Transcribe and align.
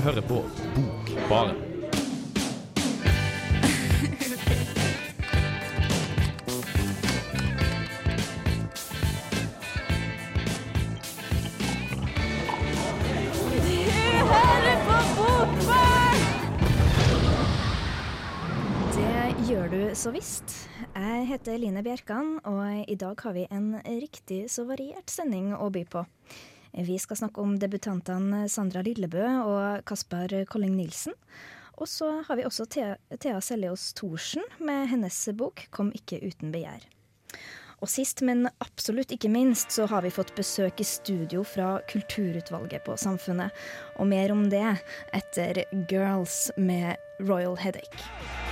hører 0.00 0.24
på 0.24 0.44
Bokbaren. 0.74 1.56
Det 18.90 19.48
gjør 19.48 19.68
du 19.68 19.94
så 19.94 20.10
visst. 20.14 20.54
Jeg 20.94 21.26
heter 21.28 21.58
Line 21.60 21.82
Bjerkan, 21.84 22.38
og 22.44 22.88
i 22.88 22.96
dag 22.96 23.20
har 23.20 23.36
vi 23.36 23.44
en 23.50 23.74
riktig 23.84 24.46
så 24.50 24.64
variert 24.68 25.12
sending 25.12 25.52
å 25.56 25.68
by 25.72 25.84
på. 25.92 26.06
Vi 26.72 26.98
skal 26.98 27.18
snakke 27.18 27.42
om 27.42 27.56
debutantene 27.58 28.44
Sandra 28.48 28.82
Lillebø 28.86 29.24
og 29.42 29.84
Kaspar 29.88 30.32
Kolling 30.50 30.76
Nilsen. 30.78 31.16
Og 31.80 31.88
så 31.88 32.10
har 32.26 32.36
vi 32.36 32.44
også 32.44 32.66
Thea, 32.70 32.96
Thea 33.18 33.40
Seljås 33.40 33.92
Thorsen 33.96 34.44
med 34.58 34.88
hennes 34.88 35.28
bok 35.34 35.66
'Kom 35.70 35.92
ikke 35.92 36.20
uten 36.20 36.52
begjær'. 36.52 36.86
Og 37.80 37.88
sist, 37.88 38.20
men 38.20 38.48
absolutt 38.60 39.12
ikke 39.12 39.32
minst, 39.32 39.72
så 39.72 39.86
har 39.88 40.02
vi 40.02 40.12
fått 40.12 40.34
besøk 40.36 40.80
i 40.80 40.84
studio 40.84 41.42
fra 41.42 41.80
Kulturutvalget 41.88 42.84
på 42.84 42.96
Samfunnet. 42.96 43.50
Og 43.96 44.06
mer 44.06 44.32
om 44.32 44.50
det 44.50 44.76
etter 45.16 45.64
'Girls' 45.72 46.50
med 46.58 46.96
Royal 47.20 47.56
Headache. 47.56 48.49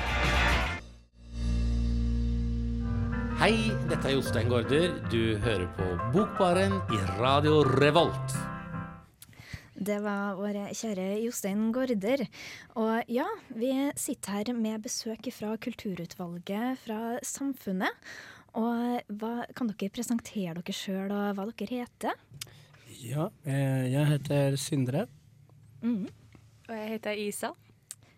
Hei, 3.38 3.68
dette 3.86 4.08
er 4.10 4.16
Jostein 4.16 4.48
Gaarder. 4.50 4.96
Du 5.12 5.36
hører 5.38 5.68
på 5.76 5.84
Bokbaren 6.10 6.72
i 6.90 6.96
Radio 7.20 7.60
Revolt. 7.62 8.32
Det 9.78 10.00
var 10.02 10.34
vår 10.40 10.56
kjære 10.74 11.04
Jostein 11.22 11.68
Gaarder. 11.70 12.24
Og 12.82 13.12
ja, 13.14 13.28
vi 13.54 13.70
sitter 13.94 14.40
her 14.40 14.50
med 14.58 14.82
besøk 14.82 15.28
fra 15.36 15.52
Kulturutvalget 15.54 16.80
fra 16.82 16.98
Samfunnet. 17.22 18.10
Og 18.58 19.14
hva, 19.20 19.30
kan 19.54 19.70
dere 19.70 19.94
presentere 19.94 20.56
dere 20.58 20.74
sjøl 20.74 21.14
og 21.14 21.38
hva 21.38 21.46
dere 21.62 21.84
heter? 21.84 22.18
Ja, 23.04 23.28
eh, 23.46 23.86
jeg 23.92 24.10
heter 24.16 24.58
Sindre. 24.58 25.06
Mm. 25.86 26.10
Og 26.66 26.74
jeg 26.74 26.90
heter 26.96 27.22
Isa. 27.28 27.52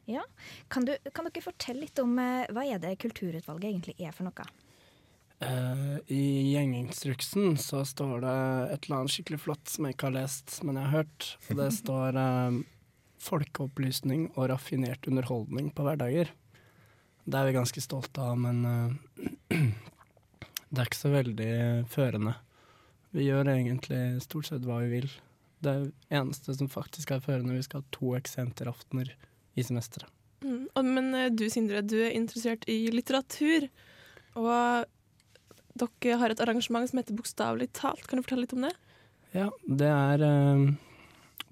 Ja. 0.09 0.25
Kan, 0.73 0.89
du, 0.89 0.97
kan 1.13 1.29
dere 1.29 1.45
fortelle 1.45 1.85
litt 1.85 2.01
om 2.01 2.17
eh, 2.25 2.49
hva 2.49 2.65
er 2.65 2.81
det 2.81 2.97
Kulturutvalget 3.05 3.69
egentlig 3.75 3.99
er 4.01 4.17
for 4.17 4.25
noe? 4.25 4.49
Eh, 5.41 5.97
I 6.07 6.53
gjenginstruksen 6.53 7.57
så 7.57 7.85
står 7.85 8.21
det 8.21 8.35
et 8.75 8.85
eller 8.85 8.99
annet 8.99 9.15
skikkelig 9.15 9.41
flott 9.47 9.73
som 9.73 9.87
jeg 9.87 9.97
ikke 9.97 10.11
har 10.11 10.19
lest, 10.19 10.59
men 10.67 10.77
jeg 10.77 10.89
har 10.89 10.99
hørt. 10.99 11.29
Og 11.49 11.63
det 11.63 11.71
står 11.81 12.19
uh, 12.21 12.59
folkeopplysning 13.25 14.29
og 14.35 14.51
raffinert 14.53 15.09
underholdning 15.09 15.73
på 15.73 15.87
hverdager. 15.87 16.35
Det 17.25 17.41
er 17.41 17.49
vi 17.49 17.57
ganske 17.57 17.85
stolte 17.85 18.27
av, 18.27 18.37
men 18.41 18.61
uh, 18.69 19.25
det 20.69 20.77
er 20.77 20.87
ikke 20.91 21.01
så 21.01 21.15
veldig 21.17 21.51
førende. 21.93 22.37
Vi 23.17 23.27
gjør 23.27 23.55
egentlig 23.57 24.05
stort 24.23 24.53
sett 24.53 24.69
hva 24.69 24.83
vi 24.85 24.93
vil. 24.99 25.11
Det 25.65 25.75
eneste 26.13 26.53
som 26.57 26.69
faktisk 26.73 27.11
er 27.17 27.25
førende, 27.25 27.57
vi 27.57 27.65
skal 27.65 27.81
ha 27.81 27.95
to 27.97 28.13
eksenteraftener 28.17 29.17
i 29.57 29.65
semesteret. 29.65 30.09
Mm. 30.45 30.69
Men 30.87 31.13
du 31.37 31.43
Sindre, 31.53 31.83
du 31.85 31.99
er 32.01 32.15
interessert 32.17 32.63
i 32.71 32.87
litteratur. 32.95 33.67
Og 34.41 34.87
dere 35.81 36.21
har 36.21 36.33
et 36.33 36.43
arrangement 36.45 36.89
som 36.91 37.01
heter 37.01 37.17
Bokstavelig 37.19 37.71
talt. 37.77 38.07
Kan 38.07 38.21
du 38.21 38.27
fortelle 38.27 38.47
litt 38.47 38.55
om 38.57 38.69
det? 38.69 38.75
Ja, 39.37 39.49
det 39.67 39.91
er 39.91 40.25
eh, 40.27 40.65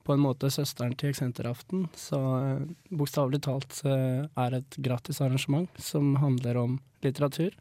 på 0.05 0.15
en 0.17 0.25
måte 0.25 0.51
søsteren 0.53 0.97
til 0.99 1.13
Eksenteraften. 1.13 1.87
Så 1.97 2.21
eh, 2.43 2.69
bokstavelig 2.91 3.43
talt 3.47 3.81
er 3.89 4.59
et 4.61 4.79
gratis 4.83 5.23
arrangement 5.25 5.83
som 5.83 6.17
handler 6.23 6.61
om 6.61 6.79
litteratur. 7.05 7.55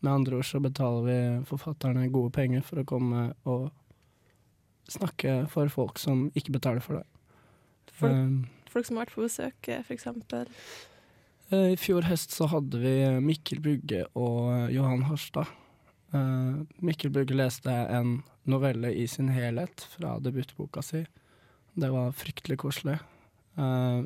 Med 0.00 0.12
andre 0.12 0.40
ord 0.40 0.48
så 0.48 0.60
betaler 0.64 1.04
vi 1.06 1.18
forfatterne 1.48 2.08
gode 2.12 2.32
penger 2.32 2.64
for 2.64 2.80
å 2.80 2.88
komme 2.88 3.26
og 3.44 3.68
snakke 4.90 5.44
for 5.52 5.70
folk 5.72 6.00
som 6.00 6.28
ikke 6.34 6.56
betaler 6.56 6.84
for 6.84 7.00
det. 7.00 7.06
Folk, 7.92 8.12
Eh, 8.16 8.72
folk 8.72 8.86
som 8.86 8.96
har 8.96 9.06
vært 9.06 9.14
på 9.14 9.26
besøk, 9.26 9.68
f.eks.? 9.84 10.06
Eh, 11.50 11.72
I 11.74 11.76
fjor 11.76 12.06
høst 12.08 12.32
så 12.32 12.48
hadde 12.48 12.80
vi 12.80 12.94
Mikkel 13.20 13.60
Bugge 13.60 14.06
og 14.14 14.70
Johan 14.72 15.04
Harstad. 15.10 15.50
Eh, 16.10 16.54
Mikkel 16.82 17.10
Bugge 17.10 17.34
leste 17.34 17.70
en 17.70 18.22
novelle 18.42 18.92
i 18.92 19.06
sin 19.08 19.28
helhet 19.28 19.84
fra 19.94 20.18
debutboka 20.18 20.82
si. 20.82 21.04
Det 21.74 21.90
var 21.90 22.12
fryktelig 22.12 22.58
koselig. 22.58 22.98
Eh, 23.56 24.02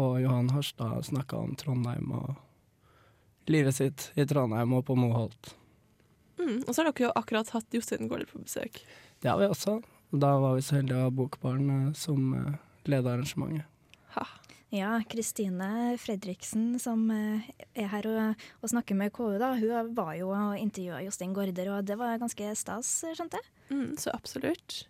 og 0.00 0.20
Johan 0.22 0.50
Harstad 0.54 1.04
snakka 1.04 1.36
om 1.36 1.56
Trondheim 1.60 2.12
og 2.16 2.34
livet 3.50 3.76
sitt 3.76 4.10
i 4.16 4.24
Trondheim 4.24 4.72
og 4.76 4.86
på 4.88 4.96
Moholt. 4.96 5.54
Mm. 6.40 6.62
Og 6.64 6.72
så 6.72 6.80
har 6.80 6.90
dere 6.90 7.10
jo 7.10 7.14
akkurat 7.18 7.52
hatt 7.52 7.76
Jostein 7.76 8.08
Gaarder 8.08 8.30
på 8.30 8.40
besøk. 8.40 8.80
Det 9.20 9.28
har 9.28 9.40
vi 9.40 9.50
også. 9.50 9.80
Da 10.10 10.32
var 10.40 10.56
vi 10.56 10.64
så 10.64 10.78
heldige 10.78 11.02
å 11.02 11.08
ha 11.08 11.14
Bokbarn 11.14 11.68
eh, 11.74 11.86
som 11.98 12.32
lederarrangementet 12.32 12.66
leda 12.88 13.12
arrangementet. 13.12 13.66
Ha. 14.16 14.24
Ja, 14.70 15.02
Kristine 15.10 15.96
Fredriksen 15.98 16.78
som 16.78 17.08
eh, 17.10 17.48
er 17.74 17.88
her 17.90 18.06
og, 18.06 18.44
og 18.62 18.70
snakker 18.70 18.94
med 18.94 19.10
KU, 19.14 19.32
da. 19.40 19.50
Hun 19.58 19.94
var 19.96 20.12
jo 20.14 20.28
og 20.30 20.60
intervjua 20.60 21.00
Jostein 21.02 21.34
Gaarder, 21.34 21.72
og 21.74 21.88
det 21.88 21.96
var 21.98 22.20
ganske 22.22 22.52
stas, 22.58 22.92
skjønte 23.16 23.40
jeg. 23.40 23.50
Mm, 23.74 23.96
så 23.98 24.14
absolutt. 24.14 24.84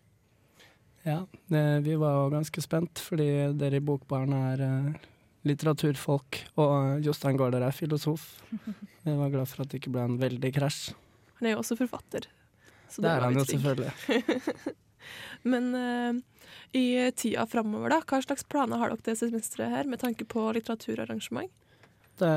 Ja, 1.07 1.23
eh, 1.49 1.79
vi 1.81 1.97
var 1.97 2.19
jo 2.19 2.35
ganske 2.35 2.61
spent, 2.61 3.01
fordi 3.01 3.31
dere 3.57 3.81
i 3.81 3.85
Bokbarn 3.85 4.37
er 4.37 4.65
eh, 4.67 5.09
litteraturfolk, 5.49 6.43
og 6.61 7.01
Jostein 7.07 7.41
Gaarder 7.41 7.65
er 7.65 7.73
filosof. 7.73 8.35
Vi 9.01 9.17
var 9.17 9.33
glad 9.33 9.49
for 9.49 9.65
at 9.65 9.73
det 9.73 9.81
ikke 9.81 9.95
ble 9.95 10.05
en 10.05 10.21
veldig 10.21 10.51
krasj. 10.53 10.91
Han 11.41 11.49
er 11.49 11.55
jo 11.55 11.63
også 11.63 11.79
forfatter. 11.79 12.29
Så 12.93 13.01
Det 13.01 13.09
er 13.09 13.25
han 13.25 13.39
jo 13.39 13.47
selvfølgelig. 13.49 14.77
Men 15.43 15.73
uh, 15.75 16.21
i 16.77 16.87
tida 17.17 17.47
framover, 17.51 17.95
da, 17.95 18.01
hva 18.07 18.23
slags 18.25 18.47
planer 18.47 18.81
har 18.81 18.95
dere 18.95 19.07
det 19.11 19.19
semesteret 19.21 19.75
her, 19.75 19.91
med 19.91 20.03
tanke 20.03 20.27
på 20.29 20.49
litteraturarrangement? 20.57 21.53
Det 22.21 22.35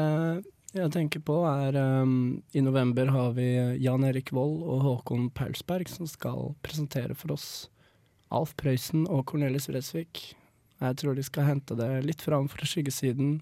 jeg 0.74 0.90
tenker 0.90 1.22
på 1.22 1.36
er 1.46 1.76
um, 1.78 2.42
I 2.58 2.62
november 2.66 3.12
har 3.14 3.36
vi 3.38 3.46
Jan 3.84 4.06
Erik 4.08 4.32
Vold 4.34 4.64
og 4.66 4.80
Håkon 4.82 5.28
Paulsberg 5.30 5.86
som 5.92 6.08
skal 6.10 6.56
presentere 6.66 7.14
for 7.14 7.36
oss 7.36 7.68
Alf 8.34 8.56
Prøysen 8.58 9.04
og 9.06 9.28
Cornelis 9.30 9.70
Vredsvik. 9.70 10.32
Jeg 10.82 10.98
tror 10.98 11.14
de 11.14 11.26
skal 11.28 11.46
hente 11.46 11.78
det 11.78 11.92
litt 12.08 12.26
fram 12.26 12.50
fra 12.50 12.66
skyggesiden. 12.66 13.36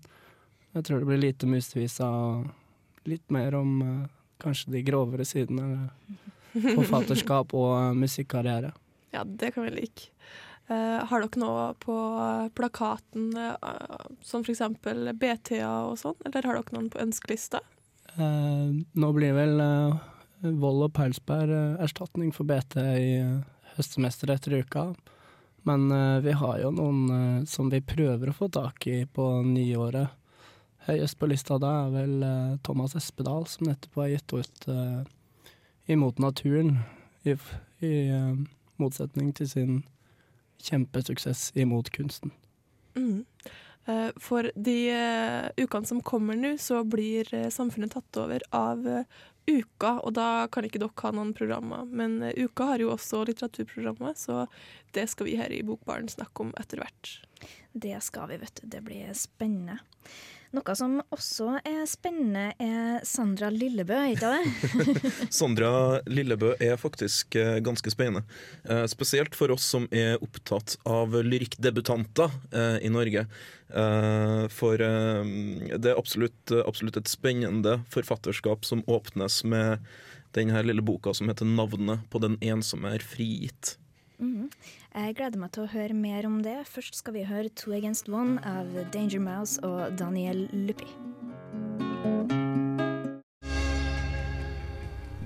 Jeg 0.76 0.84
tror 0.84 1.00
det 1.00 1.08
blir 1.08 1.22
lite 1.24 1.48
musevisa 1.48 2.09
og 2.12 3.08
litt 3.08 3.32
mer 3.32 3.56
om 3.56 3.80
uh, 3.80 4.09
kanskje 4.44 4.76
de 4.76 4.84
grovere 4.92 5.24
sidene. 5.24 5.88
Forfatterskap 6.76 7.56
og 7.56 7.72
uh, 7.72 7.96
musikkarriere. 7.96 8.74
Ja, 9.11 9.23
det 9.23 9.51
kan 9.51 9.63
vi 9.67 9.75
like. 9.75 10.11
Uh, 10.72 11.03
har 11.03 11.23
dere 11.23 11.39
noe 11.41 11.63
på 11.83 11.94
plakaten, 12.55 13.31
uh, 13.35 14.07
som 14.23 14.45
eksempel 14.47 15.09
BTA 15.19 15.67
og 15.89 15.97
sånn, 15.99 16.16
eller 16.23 16.47
har 16.47 16.59
dere 16.59 16.75
noen 16.77 16.88
på 16.94 17.01
ønskelista? 17.03 17.59
Uh, 18.16 18.79
nå 18.95 19.09
blir 19.16 19.35
vel 19.35 19.59
uh, 19.59 19.97
Vold 20.61 20.85
og 20.88 20.94
Paulsberg 20.95 21.81
erstatning 21.83 22.31
for 22.35 22.47
BT 22.47 22.77
i 22.79 23.11
høstsemesteret 23.75 24.39
etter 24.39 24.61
uka. 24.63 24.85
Men 25.67 25.91
vi 26.25 26.31
har 26.33 26.55
jo 26.57 26.72
noen 26.73 27.43
som 27.45 27.67
vi 27.69 27.83
prøver 27.85 28.31
å 28.31 28.33
få 28.33 28.47
tak 28.49 28.88
i 28.89 29.03
på 29.05 29.28
nyåret. 29.45 30.09
Høyest 30.88 31.19
på 31.22 31.29
lista 31.29 31.59
da 31.61 31.83
er 31.83 31.91
vel 31.93 32.16
Thomas 32.66 32.95
Espedal, 32.97 33.46
som 33.46 33.67
nettopp 33.69 33.99
har 34.02 34.09
gitt 34.16 34.34
ut 34.34 34.66
Imot 35.85 36.17
naturen, 36.17 36.79
i, 37.22 37.37
i 37.85 37.93
motsetning 38.81 39.33
til 39.37 39.49
sin 39.49 39.81
kjempesuksess 40.61 41.51
Imot 41.57 41.89
kunsten. 41.95 42.33
Mm. 42.95 43.25
Eh, 43.85 44.09
For 44.17 44.51
de 44.55 44.78
eh, 44.93 45.49
ukene 45.57 45.85
som 45.85 46.01
kommer 46.05 46.37
nå, 46.37 46.55
så 46.61 46.83
blir 46.83 47.29
eh, 47.33 47.49
samfunnet 47.49 47.95
tatt 47.95 48.22
over 48.22 48.43
av 48.55 48.85
Uka, 49.49 49.95
og 50.05 50.13
da 50.13 50.45
kan 50.53 50.67
ikke 50.67 50.79
dere 50.83 51.01
ha 51.01 51.11
noen 51.17 51.33
programmer. 51.33 51.87
Men 51.89 52.19
Uka 52.37 52.69
har 52.73 52.83
jo 52.83 52.91
også 52.93 53.23
litteraturprogrammer, 53.25 54.13
så 54.16 54.45
det 54.95 55.07
skal 55.09 55.28
vi 55.28 55.39
her 55.39 55.53
i 55.53 55.63
Bokbaren 55.66 56.11
snakke 56.11 56.45
om 56.45 56.53
etter 56.61 56.83
hvert. 56.83 57.16
Det 57.73 57.97
skal 58.05 58.29
vi, 58.29 58.37
vet 58.43 58.61
du. 58.61 58.67
Det 58.69 58.83
blir 58.85 59.09
spennende. 59.17 59.79
Noe 60.52 60.74
som 60.76 60.98
også 61.16 61.62
er 61.64 61.86
spennende, 61.88 62.50
er 62.59 63.06
Sandra 63.08 63.48
Lillebø, 63.53 63.96
ikke 64.12 64.32
det? 64.34 65.02
Sandra 65.38 66.02
Lillebø 66.12 66.52
er 66.59 66.76
faktisk 66.80 67.38
eh, 67.40 67.62
ganske 67.64 67.94
spennende. 67.94 68.26
Eh, 68.68 68.84
spesielt 68.92 69.38
for 69.38 69.53
oss 69.56 69.70
som 69.72 69.88
er 69.96 70.20
opptatt 70.20 70.76
av 70.84 71.16
lyrikkdebutanter 71.24 72.36
eh, 72.52 72.78
i 72.84 72.92
Norge. 72.92 73.28
For 74.52 74.82
det 74.84 75.88
er 75.88 75.96
absolutt, 75.96 76.52
absolutt 76.52 76.98
et 77.00 77.08
spennende 77.08 77.78
forfatterskap 77.94 78.68
som 78.68 78.82
åpnes 78.84 79.38
med 79.48 79.86
denne 80.36 80.59
lille 80.66 80.84
boka 80.84 81.14
som 81.16 81.32
heter 81.32 81.48
'Navnet 81.48 82.03
på 82.12 82.20
den 82.20 82.36
ensomme 82.44 82.92
er 82.92 83.00
frigitt'. 83.00 83.78
Mhm. 84.20 84.50
Jeg 84.91 85.14
gleder 85.16 85.40
meg 85.40 85.53
til 85.55 85.64
å 85.64 85.70
høre 85.72 85.96
mer 85.96 86.26
om 86.28 86.41
det. 86.43 86.58
Først 86.67 86.97
skal 86.99 87.14
vi 87.16 87.22
høre 87.23 87.47
Two 87.55 87.72
Against 87.72 88.09
One 88.11 88.41
av 88.43 88.67
Danger 88.91 89.22
Mouse 89.23 89.61
og 89.64 89.93
Daniel 89.96 90.41
Luppi. 90.52 90.90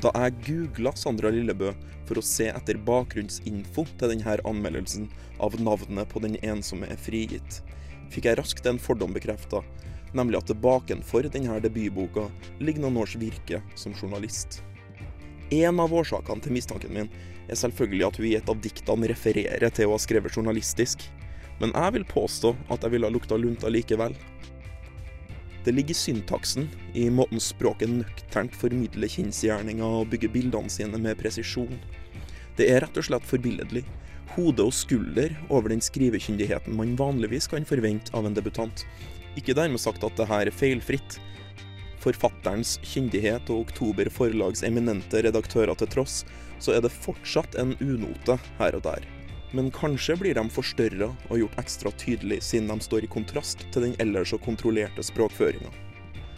Da 0.05 0.11
jeg 0.13 0.35
googla 0.45 0.93
Sandra 0.93 1.31
Lillebø 1.33 1.71
for 2.05 2.21
å 2.21 2.25
se 2.25 2.51
etter 2.51 2.77
bakgrunnsinfo 2.85 3.87
til 3.97 4.13
denne 4.13 4.37
anmeldelsen 4.45 5.09
av 5.41 5.57
navnet 5.57 6.13
på 6.13 6.21
den 6.21 6.37
ensomme 6.45 6.85
er 6.85 7.01
frigitt, 7.01 7.63
fikk 8.13 8.29
jeg 8.29 8.37
raskt 8.37 8.69
en 8.69 8.77
fordom 8.77 9.17
bekrefta, 9.17 9.63
nemlig 10.13 10.43
at 10.43 10.53
det 10.53 10.61
bakenfor 10.61 11.25
denne 11.33 11.57
debutboka 11.65 12.29
ligger 12.61 12.85
noen 12.85 13.01
års 13.01 13.17
virke 13.17 13.65
som 13.73 13.97
journalist. 13.97 14.61
En 15.53 15.79
av 15.79 15.93
årsakene 15.93 16.41
til 16.41 16.55
mistanken 16.55 16.93
min 16.95 17.09
er 17.45 17.59
selvfølgelig 17.59 18.07
at 18.07 18.17
hun 18.17 18.27
i 18.29 18.37
et 18.39 18.49
av 18.49 18.61
diktene 18.61 19.09
refererer 19.11 19.69
til 19.69 19.89
å 19.89 19.93
ha 19.93 20.01
skrevet 20.01 20.33
journalistisk, 20.33 21.03
men 21.61 21.75
jeg 21.75 21.95
vil 21.95 22.07
påstå 22.09 22.55
at 22.73 22.83
jeg 22.83 22.95
ville 22.95 23.07
ha 23.07 23.13
lukta 23.13 23.37
lunta 23.37 23.69
likevel. 23.69 24.15
Det 25.65 25.73
ligger 25.73 25.95
i 25.95 25.97
syntaksen, 25.97 26.67
i 26.93 27.07
måten 27.09 27.41
språket 27.41 27.89
nøkternt 27.89 28.57
formidler 28.57 29.09
kjensgjerninger 29.09 30.01
og 30.01 30.11
bygger 30.11 30.33
bildene 30.33 30.69
sine 30.69 30.99
med 31.01 31.17
presisjon. 31.21 31.79
Det 32.57 32.67
er 32.71 32.83
rett 32.85 32.97
og 32.99 33.07
slett 33.07 33.25
forbilledlig. 33.25 33.81
Hode 34.35 34.65
og 34.67 34.73
skulder 34.75 35.33
over 35.49 35.71
den 35.71 35.81
skrivekyndigheten 35.83 36.75
man 36.77 36.93
vanligvis 36.99 37.49
kan 37.51 37.65
forvente 37.67 38.13
av 38.17 38.27
en 38.27 38.37
debutant. 38.37 38.85
Ikke 39.39 39.55
dermed 39.57 39.81
sagt 39.81 40.05
at 40.05 40.17
det 40.19 40.29
her 40.29 40.49
er 40.49 40.55
feilfritt. 40.55 41.17
Forfatterens 42.05 42.77
kyndighet 42.85 43.49
og 43.49 43.63
Oktober 43.65 44.11
forlags 44.13 44.61
eminente 44.67 45.23
redaktører 45.25 45.73
til 45.79 45.89
tross, 45.89 46.19
så 46.61 46.75
er 46.75 46.83
det 46.85 46.93
fortsatt 46.93 47.57
en 47.57 47.73
unote 47.81 48.37
her 48.59 48.77
og 48.77 48.83
der. 48.85 49.07
Men 49.55 49.71
kanskje 49.73 50.17
blir 50.19 50.37
de 50.37 50.43
forstørra 50.51 51.09
og 51.29 51.39
gjort 51.39 51.57
ekstra 51.61 51.91
tydelig 51.97 52.41
siden 52.45 52.69
de 52.69 52.85
står 52.85 53.07
i 53.07 53.11
kontrast 53.11 53.65
til 53.71 53.87
den 53.87 53.97
ellers 54.03 54.33
så 54.33 54.39
kontrollerte 54.41 55.05
språkføringa. 55.05 55.71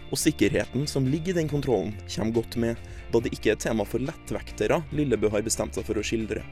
Og 0.07 0.21
sikkerheten 0.21 0.85
som 0.87 1.07
ligger 1.09 1.33
i 1.33 1.41
den 1.41 1.51
kontrollen, 1.51 1.91
kommer 2.07 2.39
godt 2.39 2.55
med, 2.55 2.79
da 3.11 3.19
det 3.19 3.33
ikke 3.35 3.55
er 3.55 3.59
tema 3.59 3.83
for 3.83 3.99
lettvektere 3.99 4.79
Lillebø 4.95 5.33
har 5.33 5.43
bestemt 5.43 5.75
seg 5.75 5.87
for 5.87 5.99
å 5.99 6.05
skildre. 6.05 6.45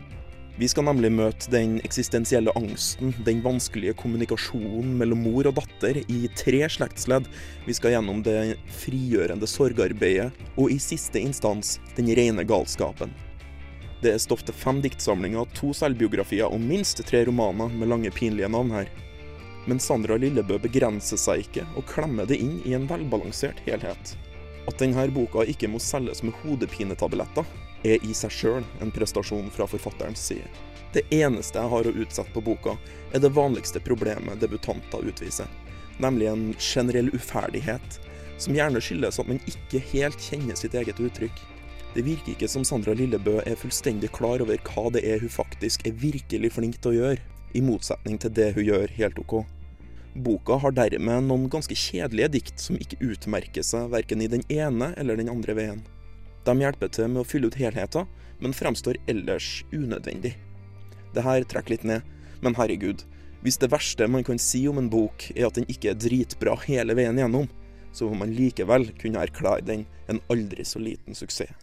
Vi 0.55 0.67
skal 0.71 0.85
nemlig 0.87 1.09
møte 1.11 1.49
den 1.51 1.81
eksistensielle 1.83 2.53
angsten, 2.55 3.09
den 3.27 3.41
vanskelige 3.43 3.97
kommunikasjonen 3.99 4.93
mellom 4.95 5.25
mor 5.27 5.49
og 5.49 5.57
datter 5.57 5.99
i 5.99 6.19
tre 6.39 6.61
slektsledd. 6.71 7.27
Vi 7.65 7.75
skal 7.75 7.97
gjennom 7.97 8.21
det 8.23 8.55
frigjørende 8.77 9.49
sorgarbeidet, 9.51 10.29
og 10.55 10.71
i 10.71 10.77
siste 10.79 11.19
instans 11.19 11.73
den 11.97 12.07
rene 12.15 12.47
galskapen. 12.47 13.11
Det 13.99 14.13
er 14.13 14.23
stoff 14.23 14.45
til 14.47 14.55
fem 14.55 14.79
diktsamlinger, 14.79 15.43
to 15.59 15.73
selvbiografier 15.75 16.47
og 16.47 16.63
minst 16.63 17.03
tre 17.03 17.25
romaner 17.27 17.75
med 17.75 17.91
lange, 17.91 18.15
pinlige 18.15 18.47
navn 18.47 18.71
her. 18.77 18.87
Men 19.67 19.83
Sandra 19.83 20.15
Lillebø 20.15 20.61
begrenser 20.63 21.19
seg 21.19 21.43
ikke 21.49 21.67
og 21.75 21.87
klemmer 21.91 22.31
det 22.31 22.39
inn 22.39 22.61
i 22.63 22.77
en 22.77 22.87
velbalansert 22.87 23.59
helhet. 23.67 24.15
At 24.71 24.79
denne 24.79 25.09
boka 25.11 25.43
ikke 25.43 25.67
må 25.67 25.83
selges 25.83 26.23
med 26.23 26.37
hodepinetabletter, 26.45 27.43
er 27.83 28.03
i 28.05 28.13
seg 28.15 28.33
sjøl 28.33 28.63
en 28.81 28.93
prestasjon 28.93 29.51
fra 29.53 29.67
forfatterens 29.69 30.23
side. 30.31 30.47
Det 30.95 31.03
eneste 31.11 31.59
jeg 31.59 31.71
har 31.73 31.87
å 31.89 31.95
utsette 32.03 32.31
på 32.31 32.43
boka, 32.45 32.77
er 33.11 33.19
det 33.19 33.33
vanligste 33.35 33.81
problemet 33.83 34.39
debutanter 34.39 35.03
utviser, 35.03 35.49
nemlig 35.99 36.29
en 36.31 36.45
generell 36.59 37.11
uferdighet, 37.15 37.99
som 38.37 38.55
gjerne 38.55 38.81
skyldes 38.83 39.19
at 39.19 39.27
man 39.27 39.41
ikke 39.49 39.83
helt 39.91 40.23
kjenner 40.23 40.55
sitt 40.59 40.75
eget 40.75 40.99
uttrykk. 41.03 41.35
Det 41.95 42.03
virker 42.03 42.33
ikke 42.33 42.49
som 42.51 42.65
Sandra 42.67 42.95
Lillebø 42.95 43.37
er 43.43 43.59
fullstendig 43.59 44.11
klar 44.15 44.43
over 44.43 44.59
hva 44.67 44.89
det 44.91 45.03
er 45.07 45.21
hun 45.23 45.31
faktisk 45.31 45.85
er 45.87 45.95
virkelig 45.99 46.51
flink 46.55 46.79
til 46.83 46.91
å 46.91 46.97
gjøre, 46.99 47.21
i 47.55 47.61
motsetning 47.63 48.19
til 48.19 48.33
det 48.35 48.49
hun 48.57 48.67
gjør 48.67 48.91
helt 48.97 49.19
OK. 49.21 49.37
Boka 50.15 50.59
har 50.63 50.75
dermed 50.75 51.27
noen 51.27 51.49
ganske 51.51 51.75
kjedelige 51.75 52.31
dikt 52.37 52.63
som 52.63 52.79
ikke 52.79 52.99
utmerker 53.03 53.63
seg 53.67 53.91
verken 53.91 54.23
i 54.23 54.31
den 54.31 54.43
ene 54.51 54.93
eller 54.99 55.19
den 55.19 55.31
andre 55.31 55.55
veien. 55.55 55.83
De 56.45 56.53
hjelper 56.61 56.91
til 56.93 57.09
med 57.09 57.23
å 57.23 57.27
fylle 57.27 57.49
ut 57.49 57.57
helheten, 57.57 58.05
men 58.39 58.53
fremstår 58.53 58.99
ellers 59.09 59.63
unødvendig. 59.73 60.35
Det 61.15 61.23
her 61.25 61.45
trekker 61.49 61.75
litt 61.75 61.85
ned, 61.87 62.05
men 62.45 62.57
herregud, 62.57 63.01
hvis 63.41 63.57
det 63.61 63.71
verste 63.73 64.07
man 64.09 64.25
kan 64.25 64.39
si 64.41 64.63
om 64.69 64.77
en 64.81 64.89
bok 64.89 65.27
er 65.35 65.47
at 65.47 65.57
den 65.57 65.67
ikke 65.71 65.91
er 65.93 65.99
dritbra 66.01 66.55
hele 66.67 66.95
veien 66.97 67.17
gjennom, 67.17 67.49
så 67.95 68.09
må 68.09 68.19
man 68.21 68.33
likevel 68.35 68.89
kunne 68.99 69.21
erklære 69.23 69.65
den 69.65 69.85
en 70.11 70.21
aldri 70.33 70.65
så 70.67 70.81
liten 70.83 71.17
suksess. 71.17 71.53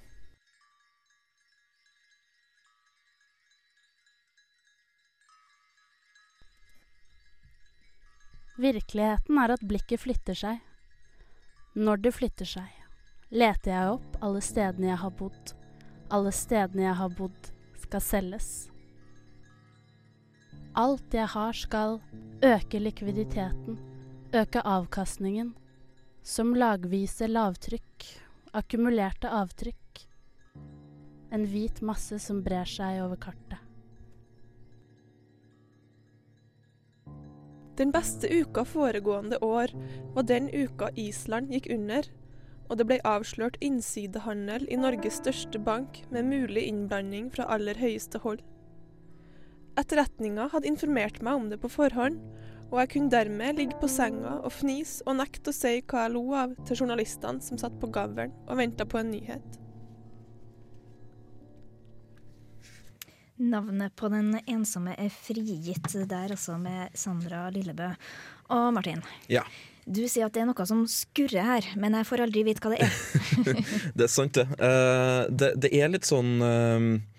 Virkeligheten 8.63 9.39
er 9.43 9.55
at 9.55 9.65
blikket 9.67 10.03
flytter 10.05 10.39
seg. 10.39 10.61
Når 11.75 12.03
det 12.05 12.13
flytter 12.15 12.47
seg, 12.47 12.82
leter 13.33 13.73
jeg 13.73 13.93
opp 13.95 14.19
alle 14.21 14.43
stedene 14.45 14.91
jeg 14.91 15.01
har 15.01 15.15
bodd. 15.17 15.55
Alle 16.13 16.33
stedene 16.37 16.85
jeg 16.85 16.99
har 16.99 17.17
bodd, 17.17 17.49
skal 17.81 18.05
selges. 18.05 18.51
Alt 20.77 21.17
jeg 21.17 21.29
har 21.33 21.57
skal 21.57 21.99
øke 22.45 22.81
likviditeten, 22.81 23.79
øke 24.37 24.61
avkastningen, 24.65 25.55
som 26.23 26.55
lagvise 26.57 27.29
lavtrykk, 27.29 28.07
akkumulerte 28.53 29.33
avtrykk. 29.33 30.07
En 31.33 31.45
hvit 31.49 31.81
masse 31.81 32.19
som 32.21 32.45
brer 32.45 32.69
seg 32.69 33.01
over 33.01 33.21
kartet. 33.21 33.61
Den 37.81 37.93
beste 37.93 38.29
uka 38.29 38.67
foregående 38.69 39.39
år 39.41 39.73
var 40.13 40.29
den 40.29 40.51
uka 40.53 40.91
Island 41.01 41.49
gikk 41.57 41.71
under, 41.73 42.05
og 42.71 42.79
det 42.79 42.87
ble 42.89 42.99
avslørt 43.09 43.59
innsidehandel 43.65 44.65
i 44.71 44.79
Norges 44.81 45.21
største 45.21 45.61
bank 45.63 46.03
med 46.15 46.29
mulig 46.31 46.67
innblanding 46.71 47.31
fra 47.35 47.49
aller 47.53 47.79
høyeste 47.79 48.21
hold. 48.23 48.41
Etterretninga 49.81 50.51
hadde 50.53 50.69
informert 50.69 51.23
meg 51.25 51.39
om 51.39 51.49
det 51.53 51.61
på 51.63 51.71
forhånd, 51.73 52.21
og 52.73 52.79
jeg 52.81 52.93
kunne 52.95 53.13
dermed 53.13 53.59
ligge 53.61 53.77
på 53.81 53.89
senga 53.91 54.39
og 54.41 54.53
fnise 54.53 55.05
og 55.07 55.19
nekte 55.19 55.53
å 55.53 55.57
si 55.57 55.75
hva 55.81 56.07
jeg 56.07 56.15
lo 56.15 56.23
av 56.37 56.55
til 56.65 56.85
journalistene 56.85 57.45
som 57.45 57.61
satt 57.61 57.77
på 57.81 57.91
gavlen 57.93 58.33
og 58.47 58.57
venta 58.61 58.89
på 58.89 59.01
en 59.01 59.13
nyhet. 59.13 59.59
Navnet 63.43 63.97
på 63.99 64.09
den 64.13 64.37
ensomme 64.47 64.95
er 65.01 65.11
frigitt 65.11 65.89
der, 66.09 66.31
altså 66.31 66.55
med 66.61 66.95
Sandra 66.95 67.49
Lillebø. 67.51 67.91
Og 68.55 68.73
Martin, 68.77 69.03
Ja. 69.29 69.43
Du 69.87 70.03
sier 70.07 70.27
at 70.27 70.35
det 70.35 70.45
er 70.45 70.51
noe 70.51 70.67
som 70.69 70.85
skurrer 70.91 71.47
her, 71.47 71.71
men 71.81 71.97
jeg 71.99 72.09
får 72.09 72.27
aldri 72.27 72.45
vite 72.47 72.63
hva 72.63 72.75
det 72.75 72.85
er. 72.87 72.93
Det 73.99 74.07
er 74.07 74.13
sant, 74.13 74.37
det. 74.39 74.47
Uh, 74.61 75.27
det, 75.31 75.55
det 75.63 75.73
er 75.75 75.91
litt 75.93 76.07
sånn 76.09 76.37
uh 76.43 77.13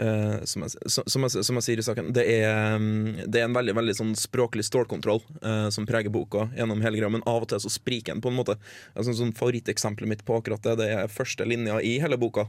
Uh, 0.00 0.42
som, 0.44 0.64
jeg, 0.64 0.90
som, 0.90 1.22
jeg, 1.22 1.44
som 1.46 1.58
jeg 1.60 1.64
sier 1.68 1.78
i 1.78 1.84
saken, 1.86 2.08
det 2.16 2.24
er, 2.26 2.74
mm, 2.82 3.28
det 3.30 3.38
er 3.38 3.44
en 3.46 3.54
veldig 3.54 3.76
veldig 3.78 3.92
sånn 3.94 4.10
språklig 4.18 4.64
stålkontroll 4.66 5.20
uh, 5.44 5.68
som 5.74 5.86
preger 5.86 6.10
boka 6.10 6.48
gjennom 6.56 6.82
hele 6.82 6.98
greia, 6.98 7.12
men 7.14 7.22
av 7.30 7.44
og 7.44 7.52
til 7.52 7.62
så 7.62 7.70
spriker 7.70 8.10
den 8.10 8.24
på 8.24 8.32
en 8.32 8.40
måte. 8.40 8.56
Altså, 8.96 9.14
sånn 9.14 9.30
Favoritteksempelet 9.38 10.10
mitt 10.10 10.24
på 10.26 10.40
akkurat 10.40 10.66
det 10.66 10.74
Det 10.82 10.88
er 10.96 11.12
første 11.12 11.46
linja 11.46 11.78
i 11.78 11.94
hele 12.02 12.18
boka, 12.18 12.48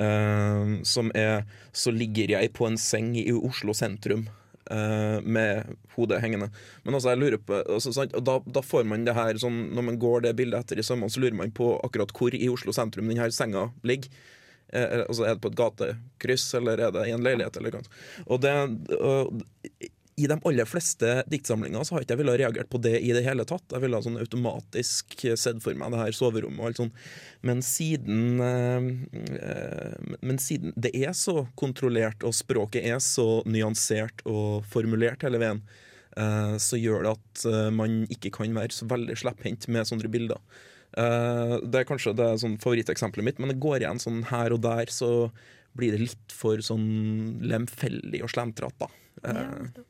uh, 0.00 0.80
som 0.88 1.12
er 1.14 1.44
'Så 1.72 1.92
ligger 1.92 2.32
jeg 2.32 2.52
på 2.56 2.66
en 2.66 2.80
seng 2.80 3.12
i 3.16 3.28
Oslo 3.32 3.76
sentrum' 3.76 4.28
eh, 4.70 5.18
med 5.22 5.76
hodet 5.96 6.20
hengende. 6.22 6.50
Men 6.84 6.96
altså, 6.96 7.12
jeg 7.12 7.22
lurer 7.22 7.42
på 7.42 7.58
altså, 7.62 7.92
sant? 7.94 8.16
Da, 8.26 8.38
da 8.44 8.62
får 8.64 8.86
man 8.88 9.06
det 9.06 9.16
her 9.16 9.38
sånn 9.40 9.66
Når 9.76 9.86
man 9.90 9.98
går 10.02 10.26
det 10.26 10.36
bildet 10.38 10.64
etter 10.64 10.80
i 10.80 10.86
sømmene, 10.86 11.12
så 11.12 11.22
lurer 11.22 11.38
man 11.38 11.54
på 11.56 11.74
akkurat 11.86 12.14
hvor 12.16 12.34
i 12.34 12.48
Oslo 12.52 12.74
sentrum 12.76 13.10
denne 13.10 13.30
senga 13.34 13.68
ligger. 13.86 14.10
Eh, 14.68 15.04
altså, 15.04 15.24
er 15.24 15.36
det 15.36 15.44
på 15.44 15.52
et 15.52 15.60
gatekryss, 15.60 16.48
eller 16.58 16.82
er 16.88 16.94
det 16.94 17.06
i 17.06 17.14
en 17.14 17.24
leilighet? 17.24 17.60
Eller. 17.60 17.78
Og 18.26 18.42
det, 18.42 18.54
og, 18.98 19.44
I 20.16 20.26
de 20.30 20.36
aller 20.48 20.64
fleste 20.64 21.22
diktsamlinger 21.28 21.84
så 21.84 21.94
har 21.94 22.04
ikke 22.04 22.14
jeg 22.14 22.20
villet 22.22 22.38
reagert 22.40 22.70
på 22.72 22.78
det 22.80 22.94
i 23.04 23.10
det 23.12 23.20
hele 23.26 23.44
tatt. 23.48 23.66
Jeg 23.68 23.82
ville 23.82 23.98
sånn 24.00 24.16
automatisk 24.16 25.12
sett 25.36 25.58
for 25.60 25.76
meg 25.76 25.92
det 25.92 26.00
her 26.00 26.14
soverommet 26.16 26.62
og 26.62 26.68
alt 26.70 26.78
sånt. 26.80 27.00
Men 27.44 27.60
siden, 27.64 28.40
eh, 28.40 30.14
men 30.24 30.40
siden 30.40 30.72
det 30.72 30.94
er 30.96 31.12
så 31.16 31.44
kontrollert, 31.60 32.24
og 32.24 32.32
språket 32.36 32.88
er 32.88 33.02
så 33.04 33.42
nyansert 33.44 34.24
og 34.24 34.64
formulert 34.72 35.26
hele 35.26 35.42
veien, 35.42 35.60
eh, 36.16 36.56
så 36.64 36.80
gjør 36.80 37.04
det 37.04 37.12
at 37.18 37.44
eh, 37.52 37.68
man 37.76 37.98
ikke 38.08 38.32
kan 38.38 38.56
være 38.56 38.72
så 38.72 38.88
veldig 38.88 39.18
slepphendt 39.20 39.68
med 39.68 39.84
sånne 39.90 40.08
bilder. 40.08 40.40
Eh, 40.96 41.58
det 41.60 41.82
er 41.82 41.90
kanskje 41.90 42.14
det 42.16 42.24
er 42.30 42.40
sånn 42.40 42.56
favoritteksempelet 42.62 43.28
mitt, 43.28 43.42
men 43.42 43.52
det 43.52 43.60
går 43.60 43.82
igjen 43.84 44.00
sånn 44.00 44.24
her 44.32 44.56
og 44.56 44.64
der, 44.64 44.88
så 44.88 45.28
blir 45.76 45.92
det 45.92 46.06
litt 46.06 46.32
for 46.32 46.64
sånn 46.64 47.42
lemfeldig 47.44 48.24
og 48.24 48.32
slemtrete. 48.32 48.86
da. 48.86 48.88
Ja, 49.24 49.36
Eh, 49.36 49.84